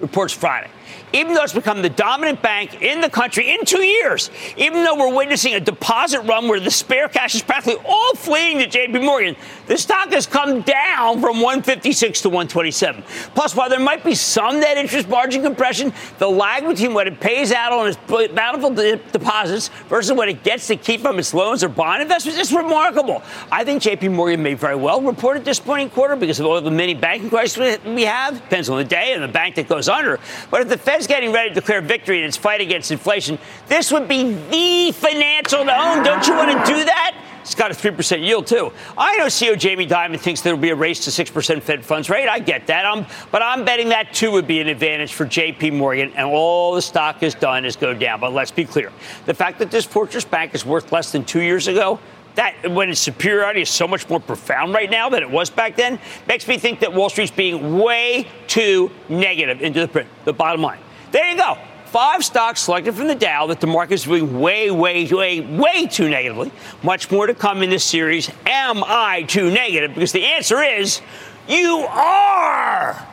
[0.00, 0.70] reports Friday
[1.12, 4.96] even though it's become the dominant bank in the country in two years, even though
[4.96, 9.04] we're witnessing a deposit run where the spare cash is practically all fleeing to JP
[9.04, 13.02] Morgan, the stock has come down from 156 to 127.
[13.34, 17.20] Plus, while there might be some net interest margin compression, the lag between what it
[17.20, 17.98] pays out on its
[18.32, 22.40] bountiful de- deposits versus what it gets to keep from its loans or bond investments
[22.40, 23.22] is remarkable.
[23.50, 26.70] I think JP Morgan may very well report a disappointing quarter because of all the
[26.70, 28.34] many banking crises we have.
[28.34, 30.18] Depends on the day and the bank that goes under.
[30.50, 33.38] But if the Fed is getting ready to declare victory in its fight against inflation,
[33.66, 36.02] this would be the financial to own.
[36.04, 37.16] Don't you want to do that?
[37.40, 38.72] It's got a 3% yield, too.
[38.96, 42.08] I know CEO Jamie Dimon thinks there will be a race to 6% Fed funds
[42.08, 42.28] rate.
[42.28, 42.86] I get that.
[42.86, 46.72] I'm, but I'm betting that, too, would be an advantage for JP Morgan, and all
[46.72, 48.20] the stock has done is go down.
[48.20, 48.92] But let's be clear
[49.26, 51.98] the fact that this Fortress Bank is worth less than two years ago
[52.34, 55.76] that when its superiority is so much more profound right now than it was back
[55.76, 60.08] then makes me think that Wall Street's being way too negative into the print.
[60.24, 60.80] The bottom line.
[61.12, 61.58] There you go.
[61.86, 65.86] Five stocks selected from the Dow that the market is viewing way, way, way, way
[65.86, 66.50] too negatively.
[66.82, 68.30] Much more to come in this series.
[68.46, 69.92] Am I too negative?
[69.92, 71.02] Because the answer is
[71.46, 73.06] you are.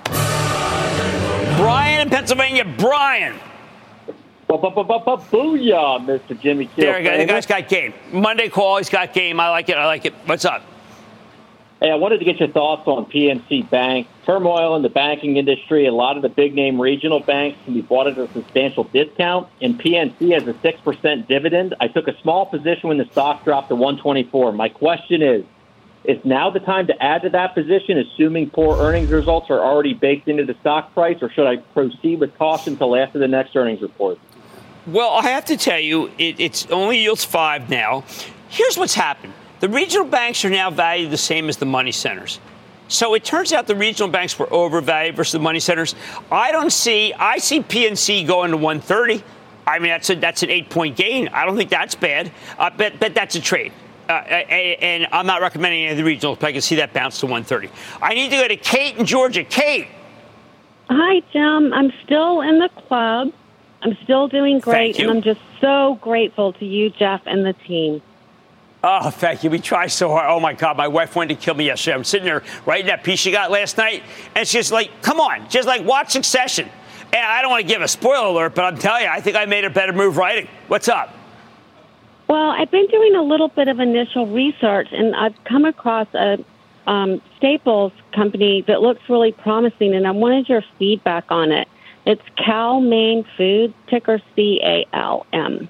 [1.57, 2.63] Brian in Pennsylvania.
[2.77, 3.37] Brian.
[5.29, 6.39] Booyah, Mr.
[6.39, 6.85] Jimmy Kill.
[6.85, 7.17] There we go.
[7.17, 7.93] The guy's got game.
[8.13, 8.77] Monday call.
[8.77, 9.41] He's got game.
[9.41, 9.75] I like it.
[9.75, 10.13] I like it.
[10.25, 10.63] What's up?
[11.79, 14.05] Hey, I wanted to get your thoughts on PNC Bank.
[14.25, 15.85] Turmoil in the banking industry.
[15.85, 19.47] A lot of the big name regional banks can be bought at a substantial discount.
[19.61, 21.75] And PNC has a 6% dividend.
[21.79, 24.51] I took a small position when the stock dropped to 124.
[24.51, 25.45] My question is,
[26.03, 29.93] is now the time to add to that position, assuming poor earnings results are already
[29.93, 33.55] baked into the stock price, or should I proceed with caution until after the next
[33.55, 34.19] earnings report?
[34.85, 38.03] Well, I have to tell you, it, it's only yields five now.
[38.49, 42.39] Here's what's happened the regional banks are now valued the same as the money centers.
[42.87, 45.93] So it turns out the regional banks were overvalued versus the money centers.
[46.31, 49.23] I don't see, I see PNC going to 130.
[49.67, 51.27] I mean, that's, a, that's an eight point gain.
[51.27, 53.71] I don't think that's bad, uh, but, but that's a trade.
[54.09, 57.19] Uh, and I'm not recommending any of the regionals, but I can see that bounce
[57.19, 57.69] to 130.
[58.01, 59.43] I need to go to Kate in Georgia.
[59.43, 59.87] Kate.
[60.89, 61.71] Hi, Jim.
[61.71, 63.31] I'm still in the club.
[63.83, 68.01] I'm still doing great, and I'm just so grateful to you, Jeff, and the team.
[68.81, 69.49] Oh, thank you.
[69.49, 70.27] We try so hard.
[70.29, 71.95] Oh my God, my wife wanted to kill me yesterday.
[71.95, 74.03] I'm sitting there writing that piece she got last night,
[74.35, 76.69] and she's like, "Come on, just like watch Succession."
[77.11, 79.35] And I don't want to give a spoiler alert, but I'm telling you, I think
[79.35, 80.47] I made a better move writing.
[80.67, 81.13] What's up?
[82.27, 86.37] Well, I've been doing a little bit of initial research, and I've come across a
[86.87, 91.67] um, Staples company that looks really promising, and I wanted your feedback on it.
[92.05, 95.67] It's Cal-Maine Food, ticker C A L M.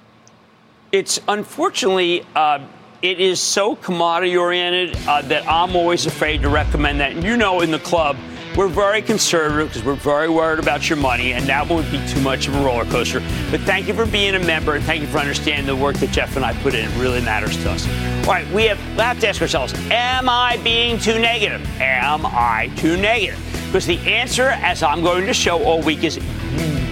[0.92, 2.24] It's unfortunately.
[2.36, 2.60] Uh,
[3.02, 7.12] it is so commodity oriented uh, that I'm always afraid to recommend that.
[7.12, 8.16] And you know, in the club,
[8.56, 12.20] we're very conservative because we're very worried about your money, and that would be too
[12.20, 13.20] much of a roller coaster.
[13.50, 16.10] But thank you for being a member, and thank you for understanding the work that
[16.10, 16.90] Jeff and I put in.
[16.90, 17.86] It really matters to us.
[18.26, 21.66] All right, we have, we have to ask ourselves Am I being too negative?
[21.80, 23.38] Am I too negative?
[23.66, 26.16] Because the answer, as I'm going to show all week, is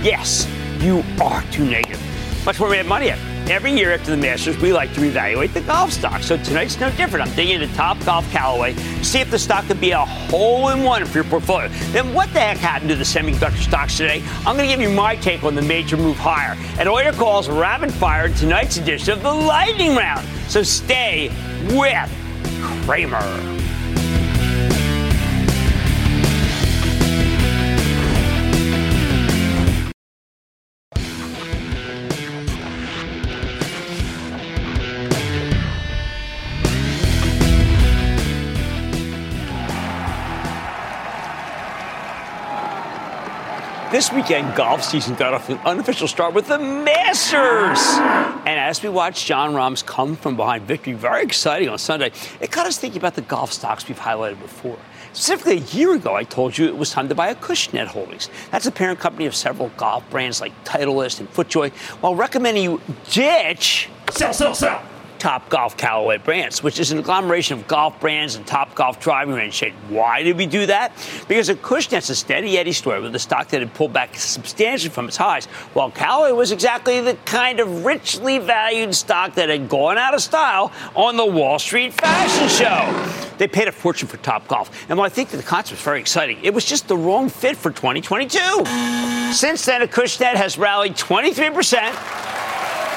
[0.02, 2.00] yes, you are too negative.
[2.46, 3.37] Much more we have money at.
[3.50, 6.22] Every year after the Masters, we like to reevaluate the golf stock.
[6.22, 7.26] So tonight's no different.
[7.26, 10.82] I'm digging into Topgolf Callaway to see if the stock could be a hole in
[10.82, 11.68] one for your portfolio.
[11.92, 14.22] Then what the heck happened to the semiconductor stocks today?
[14.44, 16.58] I'm going to give you my take on the major move higher.
[16.78, 20.28] And all your calls rapid fire in tonight's edition of the Lightning Round.
[20.48, 21.30] So stay
[21.70, 22.12] with
[22.84, 23.67] Cramer.
[43.98, 47.80] This weekend, golf season got off an unofficial start with the Masters.
[48.46, 52.52] And as we watched Jon Rahm's come from behind victory, very exciting on Sunday, it
[52.52, 54.78] got us thinking about the golf stocks we've highlighted before.
[55.14, 58.30] Specifically, a year ago, I told you it was time to buy Acushnet Holdings.
[58.52, 62.80] That's a parent company of several golf brands like Titleist and FootJoy, while recommending you
[63.10, 63.88] ditch.
[64.12, 64.80] Sell, sell, sell
[65.18, 69.62] Topgolf Callaway brands, which is an agglomeration of golf brands and Topgolf driving range.
[69.88, 70.92] Why did we do that?
[71.26, 75.08] Because Acushnet's a steady Eddie story with a stock that had pulled back substantially from
[75.08, 79.98] its highs, while Callaway was exactly the kind of richly valued stock that had gone
[79.98, 83.36] out of style on the Wall Street fashion show.
[83.38, 86.00] They paid a fortune for Topgolf, and while I think that the concept is very
[86.00, 88.38] exciting, it was just the wrong fit for 2022.
[89.32, 91.96] Since then, Acushnet has rallied 23 percent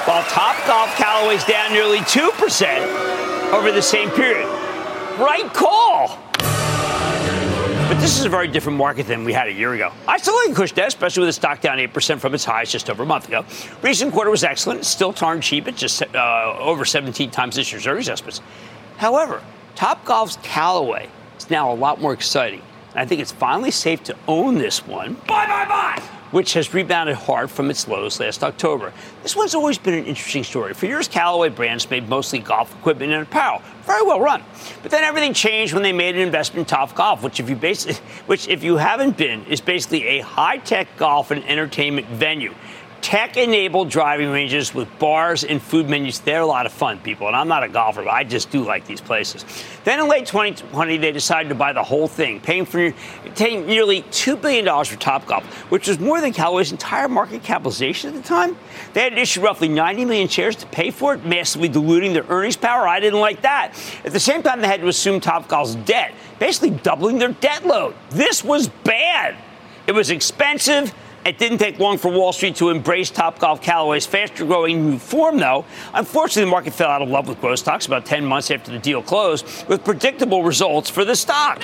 [0.04, 4.48] while Top Golf Callaway's down nearly 2% over the same period.
[5.18, 6.18] Right call.
[7.88, 9.92] But this is a very different market than we had a year ago.
[10.08, 13.04] I still like Acushnet, especially with the stock down 8% from its highs just over
[13.04, 13.44] a month ago.
[13.82, 14.84] Recent quarter was excellent.
[14.86, 18.40] Still darn cheap at just uh, over 17 times this year's earnings estimates.
[18.96, 19.42] However,
[19.76, 21.08] Topgolf's Callaway
[21.38, 22.62] is now a lot more exciting.
[22.90, 25.14] And I think it's finally safe to own this one.
[25.28, 26.21] Buy, buy, buy!
[26.32, 28.92] Which has rebounded hard from its lows last October.
[29.22, 30.74] This one's always been an interesting story.
[30.74, 34.42] For years, Callaway brands made mostly golf equipment and apparel, very well run.
[34.82, 37.56] But then everything changed when they made an investment in Topgolf, which if you
[38.26, 42.54] which if you haven't been, is basically a high-tech golf and entertainment venue
[43.02, 46.20] tech enabled driving ranges with bars and food menus.
[46.20, 47.26] They're a lot of fun, people.
[47.26, 49.44] And I'm not a golfer, but I just do like these places.
[49.84, 52.94] Then in late 2020, they decided to buy the whole thing, paying for
[53.34, 58.22] paying nearly $2 billion for Topgolf, which was more than Callaway's entire market capitalization at
[58.22, 58.56] the time.
[58.92, 62.56] They had issued roughly 90 million shares to pay for it, massively diluting their earnings
[62.56, 62.86] power.
[62.86, 63.74] I didn't like that.
[64.04, 67.96] At the same time, they had to assume Topgolf's debt, basically doubling their debt load.
[68.10, 69.36] This was bad.
[69.88, 70.94] It was expensive
[71.24, 75.38] it didn't take long for Wall Street to embrace Topgolf Callaway's faster growing new form,
[75.38, 75.64] though.
[75.94, 78.78] Unfortunately, the market fell out of love with growth stocks about 10 months after the
[78.78, 81.62] deal closed, with predictable results for the stock.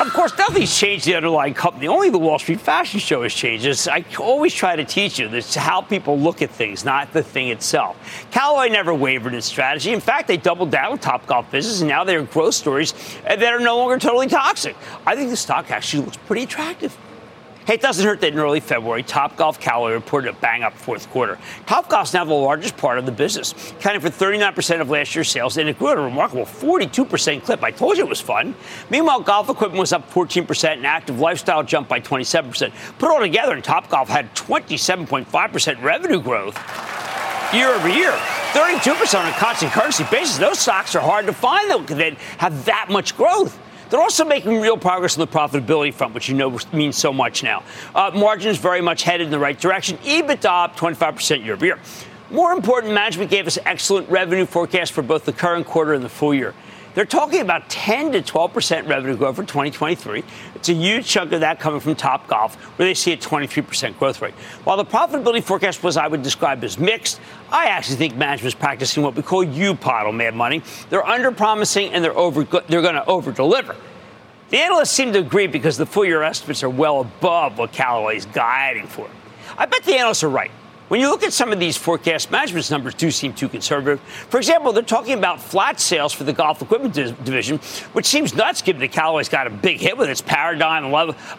[0.00, 1.88] Of course, nothing's changed the underlying company.
[1.88, 3.66] Only the Wall Street Fashion Show has changed.
[3.66, 7.22] As I always try to teach you, this how people look at things, not the
[7.22, 7.96] thing itself.
[8.30, 9.92] Callaway never wavered in strategy.
[9.92, 12.94] In fact, they doubled down on Topgolf business, and now they're growth stories
[13.24, 14.76] that are no longer totally toxic.
[15.04, 16.96] I think the stock actually looks pretty attractive.
[17.68, 21.10] Hey, it doesn't hurt that in early February, Topgolf Callaway reported a bang up fourth
[21.10, 21.38] quarter.
[21.66, 25.28] Top Topgolf's now the largest part of the business, accounting for 39% of last year's
[25.28, 27.62] sales, and it grew at a remarkable 42% clip.
[27.62, 28.54] I told you it was fun.
[28.88, 32.72] Meanwhile, golf equipment was up 14%, and active lifestyle jumped by 27%.
[32.98, 36.56] Put it all together, and Topgolf had 27.5% revenue growth
[37.52, 38.12] year over year.
[38.52, 40.38] 32% on a constant currency basis.
[40.38, 43.58] Those stocks are hard to find that have that much growth.
[43.90, 47.42] They're also making real progress on the profitability front, which you know means so much
[47.42, 47.62] now.
[47.94, 49.96] Uh, margins very much headed in the right direction.
[49.98, 51.78] EBITDA up 25% year over year.
[52.30, 56.10] More important, management gave us excellent revenue forecast for both the current quarter and the
[56.10, 56.54] full year.
[56.98, 60.24] They're talking about 10 to 12 percent revenue growth for 2023.
[60.56, 63.96] It's a huge chunk of that coming from Topgolf, where they see a 23 percent
[64.00, 64.34] growth rate.
[64.64, 67.20] While the profitability forecast was, I would describe as mixed,
[67.52, 70.60] I actually think management is practicing what we call U-Podle mad money.
[70.90, 72.42] They're under promising and they're over.
[72.42, 73.76] They're going to over deliver.
[74.50, 78.16] The analysts seem to agree because the full year estimates are well above what Callaway
[78.16, 79.08] is guiding for.
[79.56, 80.50] I bet the analysts are right.
[80.88, 84.00] When you look at some of these forecast management numbers, do seem too conservative.
[84.00, 87.58] For example, they're talking about flat sales for the golf equipment division,
[87.92, 90.86] which seems nuts given that Callaway's got a big hit with its Paradigm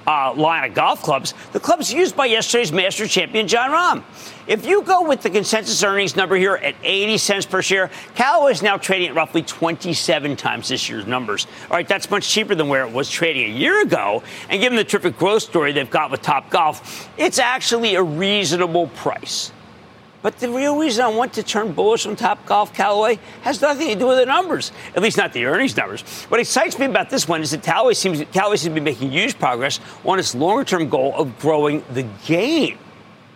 [0.08, 1.34] uh, line of golf clubs.
[1.52, 4.04] The clubs used by yesterday's Masters champion Jon Rahm.
[4.50, 8.52] If you go with the consensus earnings number here at 80 cents per share, Callaway
[8.52, 11.46] is now trading at roughly 27 times this year's numbers.
[11.70, 14.24] All right, that's much cheaper than where it was trading a year ago.
[14.50, 19.52] And given the terrific growth story they've got with Topgolf, it's actually a reasonable price.
[20.24, 23.96] But the real reason I want to turn bullish on Topgolf Callaway has nothing to
[23.96, 26.02] do with the numbers, at least not the earnings numbers.
[26.24, 29.12] What excites me about this one is that Callaway seems, Callaway seems to be making
[29.12, 32.80] huge progress on its longer term goal of growing the game.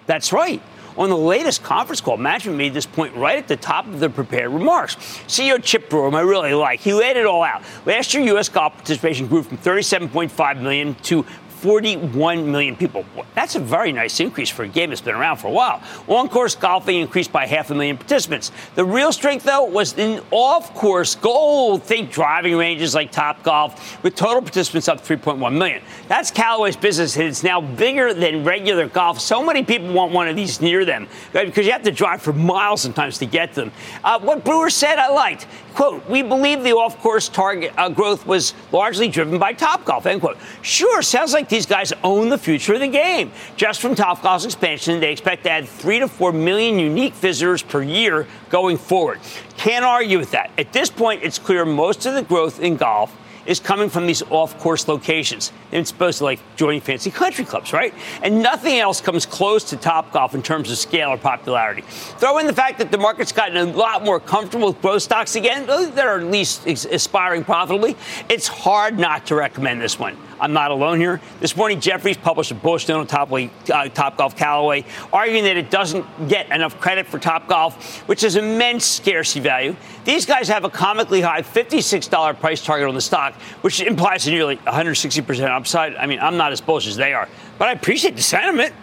[0.08, 0.60] That's right.
[0.98, 4.10] On the latest conference call, management made this point right at the top of their
[4.10, 4.96] prepared remarks.
[5.28, 7.64] CEO Chip whom I really like, he laid it all out.
[7.86, 8.50] Last year, U.S.
[8.50, 11.26] golf participation grew from 37.5 million to
[11.64, 13.06] 41 million people.
[13.36, 15.82] That's a very nice increase for a game that's been around for a while.
[16.10, 18.52] On course golfing increased by half a million participants.
[18.76, 21.84] The real strength, though, was in off course gold.
[21.84, 25.82] Think driving ranges like Topgolf, with total participants up 3.1 million.
[26.10, 29.22] That's Callaway's business, and it's now bigger than regular golf.
[29.22, 31.46] So many people want one of these near them right?
[31.46, 33.72] because you have to drive for miles sometimes to get them.
[34.04, 35.48] Uh, what Brewer said, I liked.
[35.76, 40.22] Quote, we believe the off course target uh, growth was largely driven by Topgolf, end
[40.22, 40.38] quote.
[40.62, 43.32] Sure, sounds like these guys own the future of the game.
[43.56, 47.84] Just from Topgolf's expansion, they expect to add three to four million unique visitors per
[47.84, 49.20] year going forward.
[49.56, 50.50] Can't argue with that.
[50.58, 54.24] At this point, it's clear most of the growth in golf is coming from these
[54.30, 55.52] off course locations.
[55.72, 57.94] It's supposed to like joining fancy country clubs, right?
[58.22, 61.82] And nothing else comes close to Topgolf in terms of scale or popularity.
[61.82, 65.36] Throw in the fact that the market's gotten a lot more comfortable with growth stocks
[65.36, 67.96] again, that are at least aspiring profitably.
[68.30, 70.18] It's hard not to recommend this one.
[70.40, 71.22] I'm not alone here.
[71.40, 75.70] This morning, Jefferies published a bullish note on Top, uh, Topgolf Callaway, arguing that it
[75.70, 77.74] doesn't get enough credit for Topgolf,
[78.08, 79.76] which has immense scarcity value.
[80.06, 84.32] These guys have a comically high $56 price target on the stock, which implies a
[84.32, 85.96] nearly 160% upside.
[85.96, 87.28] I mean, I'm not as bullish as they are,
[87.58, 88.74] but I appreciate the sentiment.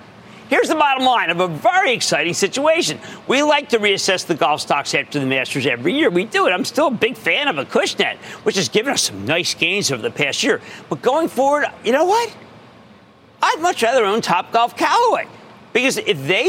[0.50, 2.98] Here's the bottom line of a very exciting situation.
[3.28, 6.10] We like to reassess the golf stocks after the Masters every year.
[6.10, 6.50] We do it.
[6.50, 10.02] I'm still a big fan of Acushnet, which has given us some nice gains over
[10.02, 10.60] the past year.
[10.88, 12.36] But going forward, you know what?
[13.40, 15.28] I'd much rather own Topgolf Callaway
[15.72, 16.48] because if they,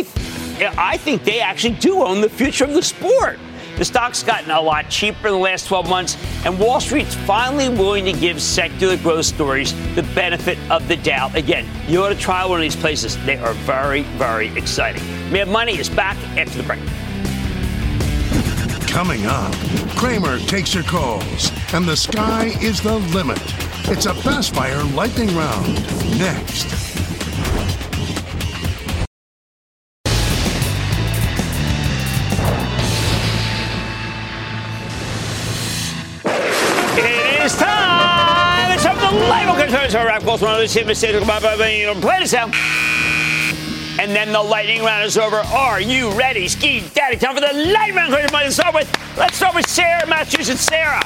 [0.79, 3.37] I think they actually do own the future of the sport.
[3.77, 7.69] The stock's gotten a lot cheaper in the last 12 months, and Wall Street's finally
[7.69, 11.35] willing to give secular growth stories the benefit of the doubt.
[11.35, 13.17] Again, you ought to try one of these places.
[13.25, 15.03] They are very, very exciting.
[15.31, 16.79] Mad Money is back after the break.
[18.87, 19.53] Coming up,
[19.95, 23.41] Cramer takes your calls, and the sky is the limit.
[23.85, 25.75] It's a fast fire lightning round.
[26.19, 26.81] Next.
[39.43, 39.95] It's time for the label concerns.
[39.95, 41.23] Our rap calls one of the same mistakes.
[41.23, 42.53] Play this out.
[43.99, 45.37] And then the lightning round is over.
[45.37, 47.17] Are you ready, Ski Daddy?
[47.17, 48.11] Time for the lightning round.
[48.11, 50.61] Let's start with let's start with Sarah, Massachusetts.
[50.61, 51.03] Sarah.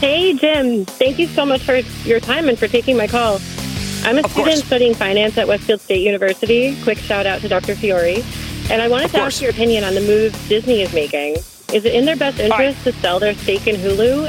[0.00, 0.84] Hey, Jim.
[0.84, 1.76] Thank you so much for
[2.08, 3.40] your time and for taking my call.
[4.04, 4.64] I'm a Of student course.
[4.64, 6.76] studying finance at Westfield State University.
[6.82, 7.76] Quick shout out to Dr.
[7.76, 8.24] Fiore.
[8.70, 9.34] And I wanted Of to course.
[9.36, 11.36] ask your opinion on the moves Disney is making.
[11.72, 14.28] Is it in their best interest to sell their stake in Hulu?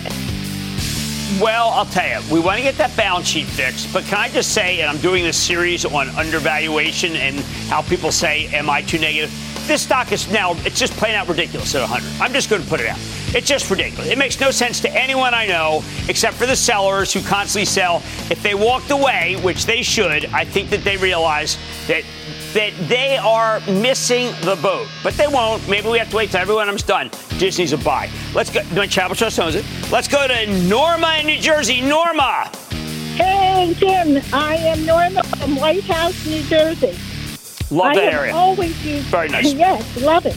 [1.41, 3.91] Well, I'll tell you, we want to get that balance sheet fixed.
[3.91, 8.11] But can I just say, and I'm doing this series on undervaluation and how people
[8.11, 9.31] say, am I too negative?
[9.65, 12.21] This stock is now, it's just plain out ridiculous at 100.
[12.21, 12.99] I'm just going to put it out.
[13.35, 14.09] It's just ridiculous.
[14.09, 17.97] It makes no sense to anyone I know except for the sellers who constantly sell.
[18.29, 21.57] If they walked away, which they should, I think that they realize
[21.87, 22.03] that
[22.53, 24.87] that they are missing the boat.
[25.03, 25.67] But they won't.
[25.67, 27.09] Maybe we have to wait till everyone comes done.
[27.37, 28.09] Disney's a buy.
[28.33, 28.61] Let's go.
[28.75, 29.65] My travel trust owns it.
[29.91, 31.81] Let's go to Norma in New Jersey.
[31.81, 32.49] Norma.
[33.15, 34.23] Hey, Jim.
[34.33, 36.97] I am Norma from White House, New Jersey.
[37.69, 38.33] Love I that area.
[38.35, 39.05] always used.
[39.05, 39.53] Very nice.
[39.53, 40.35] Yes, love it.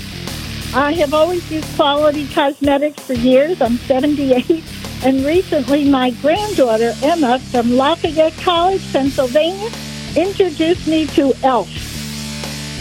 [0.74, 3.60] I have always used quality cosmetics for years.
[3.62, 4.62] I'm 78.
[5.04, 9.70] And recently, my granddaughter, Emma, from Lafayette College, Pennsylvania,
[10.16, 11.68] introduced me to ELF.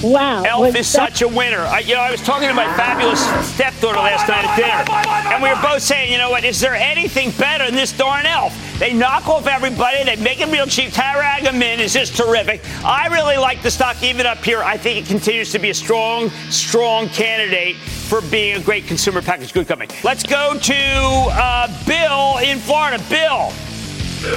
[0.04, 0.43] Wow.
[0.43, 1.60] Elf is that- such a winner.
[1.62, 3.20] I, you know, I was talking to my fabulous
[3.54, 6.43] stepdaughter last night at dinner, and we were both saying, you know what?
[6.43, 8.54] Is there anything better than this darn elf?
[8.80, 10.04] They knock off everybody.
[10.04, 10.91] They make it real cheap.
[10.91, 12.62] Tarang Amin is just terrific.
[12.84, 14.62] I really like the stock even up here.
[14.62, 19.22] I think it continues to be a strong, strong candidate for being a great consumer
[19.22, 19.93] packaged good company.
[20.04, 23.02] Let's go to uh, Bill in Florida.
[23.10, 23.50] Bill.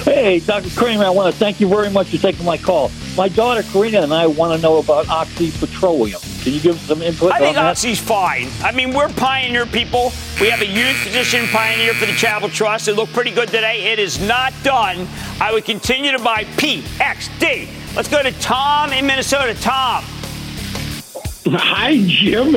[0.05, 0.71] Hey, Dr.
[0.79, 2.91] Cramer, I want to thank you very much for taking my call.
[3.19, 6.21] My daughter Karina and I want to know about Oxy Petroleum.
[6.45, 7.64] Can you give us some input I on think that?
[7.64, 8.49] Oxy's fine.
[8.62, 10.12] I mean, we're pioneer people.
[10.41, 12.87] We have a unique position pioneer for the Travel Trust.
[12.87, 13.93] It looked pretty good today.
[13.93, 15.09] It is not done.
[15.41, 17.97] I would continue to buy PXD.
[17.97, 19.53] Let's go to Tom in Minnesota.
[19.55, 20.05] Tom.
[21.49, 22.53] Hi, Jim.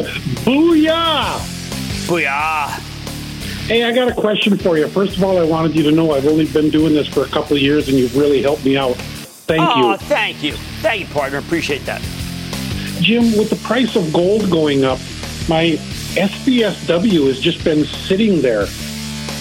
[0.45, 1.39] Booyah!
[2.05, 2.67] Booyah.
[3.65, 4.87] Hey, I got a question for you.
[4.89, 7.29] First of all, I wanted you to know I've only been doing this for a
[7.29, 8.95] couple of years and you've really helped me out.
[9.57, 9.97] Thank oh, you.
[9.97, 10.53] thank you.
[10.81, 11.37] Thank you, partner.
[11.39, 12.01] Appreciate that.
[13.01, 14.97] Jim, with the price of gold going up,
[15.49, 15.77] my
[16.15, 18.67] SBSW has just been sitting there,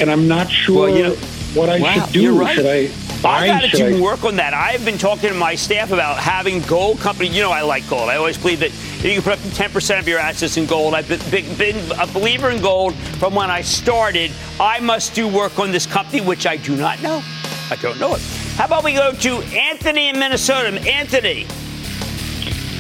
[0.00, 1.16] and I'm not sure Well, you know-
[1.54, 2.20] what I Wow, should do.
[2.22, 2.54] you're right.
[2.56, 2.88] Should I
[3.22, 3.38] buy?
[3.38, 4.52] I got to I- do work on that.
[4.52, 7.28] I've been talking to my staff about having gold company.
[7.28, 8.08] You know, I like gold.
[8.08, 8.72] I always believe that
[9.04, 10.94] you can put up to 10% of your assets in gold.
[10.94, 14.32] I've been, been, been a believer in gold from when I started.
[14.58, 17.22] I must do work on this company, which I do not know.
[17.70, 18.22] I don't know it.
[18.60, 20.78] How about we go to Anthony in Minnesota?
[20.86, 21.46] Anthony.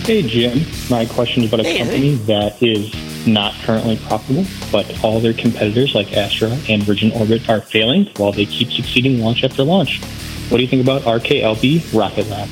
[0.04, 0.66] Hey, Jim.
[0.90, 2.92] My question is about a Hey, company that is
[3.26, 8.30] not currently profitable, but all their competitors like Astra and Virgin Orbit are failing while
[8.30, 10.02] they keep succeeding launch after launch.
[10.50, 12.50] What do you think about RKLB Rocket Lab?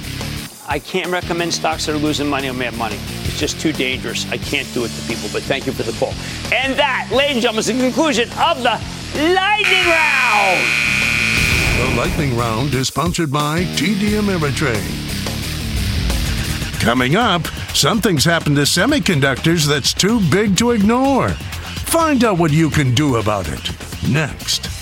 [0.66, 2.96] I can't recommend stocks that are losing money or mad money.
[3.24, 4.26] It's just too dangerous.
[4.32, 6.14] I can't do it to people, but thank you for the call.
[6.50, 8.80] And that, ladies and gentlemen, is the conclusion of the
[9.34, 11.17] lightning round.
[11.78, 14.82] The lightning round is sponsored by TD Ameritrade.
[16.80, 21.28] Coming up, something's happened to semiconductors that's too big to ignore.
[21.28, 23.70] Find out what you can do about it
[24.08, 24.77] next.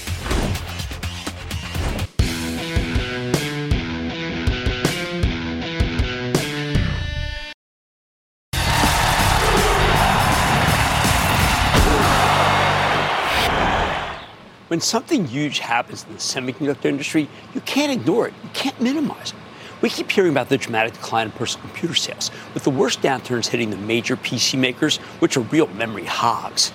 [14.68, 18.34] When something huge happens in the semiconductor industry, you can't ignore it.
[18.42, 19.38] You can't minimize it.
[19.80, 23.46] We keep hearing about the dramatic decline in personal computer sales, with the worst downturns
[23.46, 26.72] hitting the major PC makers, which are real memory hogs.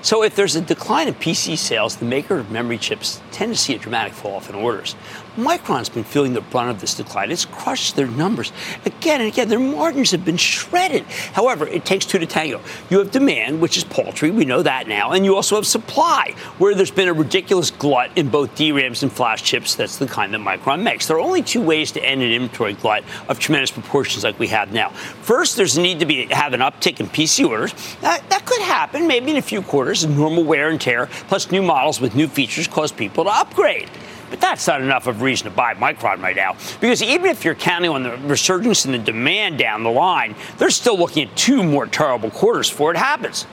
[0.00, 3.58] So if there's a decline in PC sales, the maker of memory chips tend to
[3.58, 4.96] see a dramatic fall off in orders.
[5.36, 7.32] Micron's been feeling the brunt of this decline.
[7.32, 8.52] It's crushed their numbers
[8.84, 9.48] again and again.
[9.48, 11.04] Their margins have been shredded.
[11.32, 12.60] However, it takes two to tango.
[12.88, 14.30] You have demand, which is paltry.
[14.30, 15.10] We know that now.
[15.10, 19.12] And you also have supply, where there's been a ridiculous glut in both DRAMs and
[19.12, 19.74] flash chips.
[19.74, 21.08] That's the kind that Micron makes.
[21.08, 24.48] There are only two ways to end an inventory glut of tremendous proportions like we
[24.48, 24.90] have now.
[24.90, 27.74] First, there's a need to be have an uptick in PC orders.
[28.00, 30.06] That, that could happen maybe in a few quarters.
[30.06, 33.90] Normal wear and tear, plus new models with new features, cause people to upgrade.
[34.34, 36.56] But that's not enough of a reason to buy Micron right now.
[36.80, 40.70] Because even if you're counting on the resurgence in the demand down the line, they're
[40.70, 43.46] still looking at two more terrible quarters before it happens.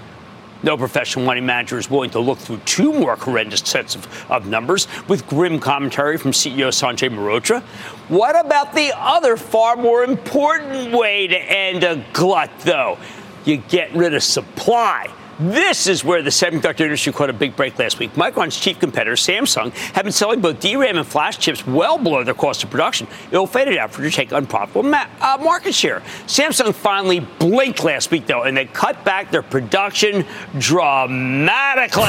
[0.63, 4.47] No professional money manager is willing to look through two more horrendous sets of, of
[4.47, 7.61] numbers with grim commentary from CEO Sanjay Mehrotra.
[8.09, 12.97] What about the other far more important way to end a glut, though?
[13.45, 15.13] You get rid of supply.
[15.41, 18.13] This is where the semiconductor industry caught a big break last week.
[18.13, 22.35] Micron's chief competitor, Samsung, have been selling both DRAM and flash chips well below their
[22.35, 23.07] cost of production.
[23.31, 26.01] It Ill-fated effort to take unprofitable ma- uh, market share.
[26.27, 30.27] Samsung finally blinked last week, though, and they cut back their production
[30.59, 32.03] dramatically.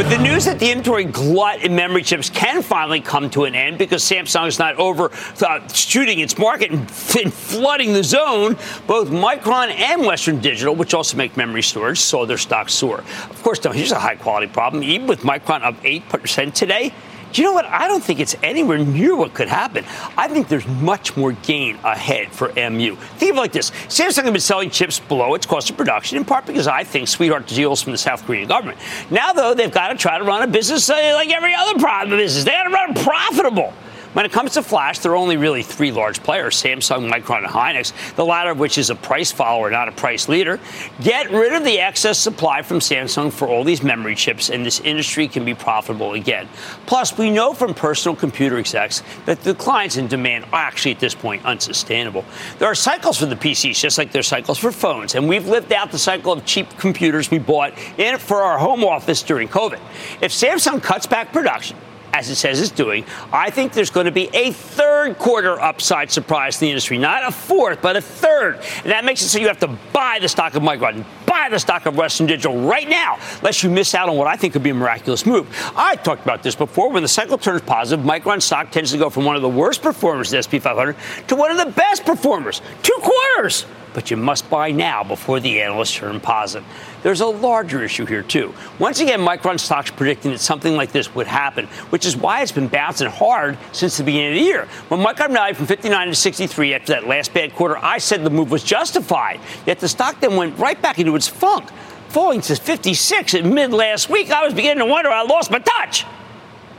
[0.00, 3.54] But the news that the inventory glut in memory chips can finally come to an
[3.54, 5.10] end because Samsung is not over
[5.42, 8.56] uh, shooting its market and, and flooding the zone.
[8.86, 12.98] Both Micron and Western Digital, which also make memory storage, saw their stocks soar.
[12.98, 14.82] Of course, now here's a high quality problem.
[14.82, 16.92] Even with Micron up 8% today,
[17.32, 17.66] do you know what?
[17.66, 19.84] I don't think it's anywhere near what could happen.
[20.16, 22.96] I think there's much more gain ahead for MU.
[22.96, 26.18] Think of it like this Samsung has been selling chips below its cost of production,
[26.18, 28.78] in part because I think sweetheart deals from the South Korean government.
[29.10, 32.16] Now, though, they've got to try to run a business uh, like every other private
[32.16, 32.44] business.
[32.44, 33.72] They got to run profitable.
[34.12, 37.46] When it comes to flash, there are only really three large players Samsung, Micron, and
[37.46, 40.58] Hynix, the latter of which is a price follower, not a price leader.
[41.00, 44.80] Get rid of the excess supply from Samsung for all these memory chips, and this
[44.80, 46.48] industry can be profitable again.
[46.86, 50.98] Plus, we know from personal computer execs that the declines in demand are actually at
[50.98, 52.24] this point unsustainable.
[52.58, 55.46] There are cycles for the PCs, just like there are cycles for phones, and we've
[55.46, 59.46] lived out the cycle of cheap computers we bought in for our home office during
[59.46, 59.78] COVID.
[60.20, 61.76] If Samsung cuts back production,
[62.12, 66.10] as it says it's doing, I think there's going to be a third quarter upside
[66.10, 66.98] surprise in the industry.
[66.98, 68.56] Not a fourth, but a third.
[68.82, 71.58] And that makes it so you have to buy the stock of Micron, buy the
[71.58, 74.62] stock of Western Digital right now, lest you miss out on what I think could
[74.62, 75.48] be a miraculous move.
[75.76, 76.90] I talked about this before.
[76.90, 79.82] When the cycle turns positive, Micron stock tends to go from one of the worst
[79.82, 80.96] performers in the SP 500
[81.28, 82.60] to one of the best performers.
[82.82, 86.66] Two quarters but you must buy now before the analysts turn positive.
[87.02, 88.54] There's a larger issue here, too.
[88.78, 92.52] Once again, Micron stock's predicting that something like this would happen, which is why it's
[92.52, 94.66] been bouncing hard since the beginning of the year.
[94.88, 98.30] When Micron rallied from 59 to 63 after that last bad quarter, I said the
[98.30, 99.40] move was justified.
[99.66, 101.70] Yet the stock then went right back into its funk,
[102.08, 104.30] falling to 56 at mid last week.
[104.30, 106.04] I was beginning to wonder I lost my touch.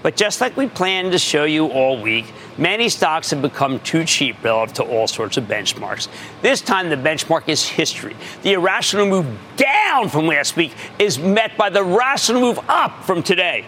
[0.03, 2.25] But just like we planned to show you all week,
[2.57, 6.07] many stocks have become too cheap relative to all sorts of benchmarks.
[6.41, 8.15] This time, the benchmark is history.
[8.41, 9.27] The irrational move
[9.57, 13.65] down from last week is met by the rational move up from today.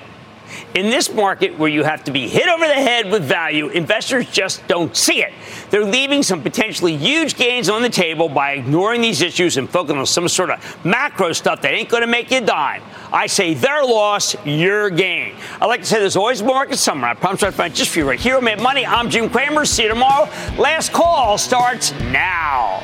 [0.74, 4.30] In this market where you have to be hit over the head with value, investors
[4.30, 5.32] just don't see it.
[5.70, 10.00] They're leaving some potentially huge gains on the table by ignoring these issues and focusing
[10.00, 12.82] on some sort of macro stuff that ain't going to make you dime.
[13.12, 15.36] I say their loss, your gain.
[15.62, 17.12] I like to say there's always a market somewhere.
[17.12, 18.42] I promise I'll find just for you right here.
[18.42, 18.86] Mad Money.
[18.86, 19.66] I'm Jim Cramer.
[19.66, 20.30] See you tomorrow.
[20.58, 22.84] Last call starts now.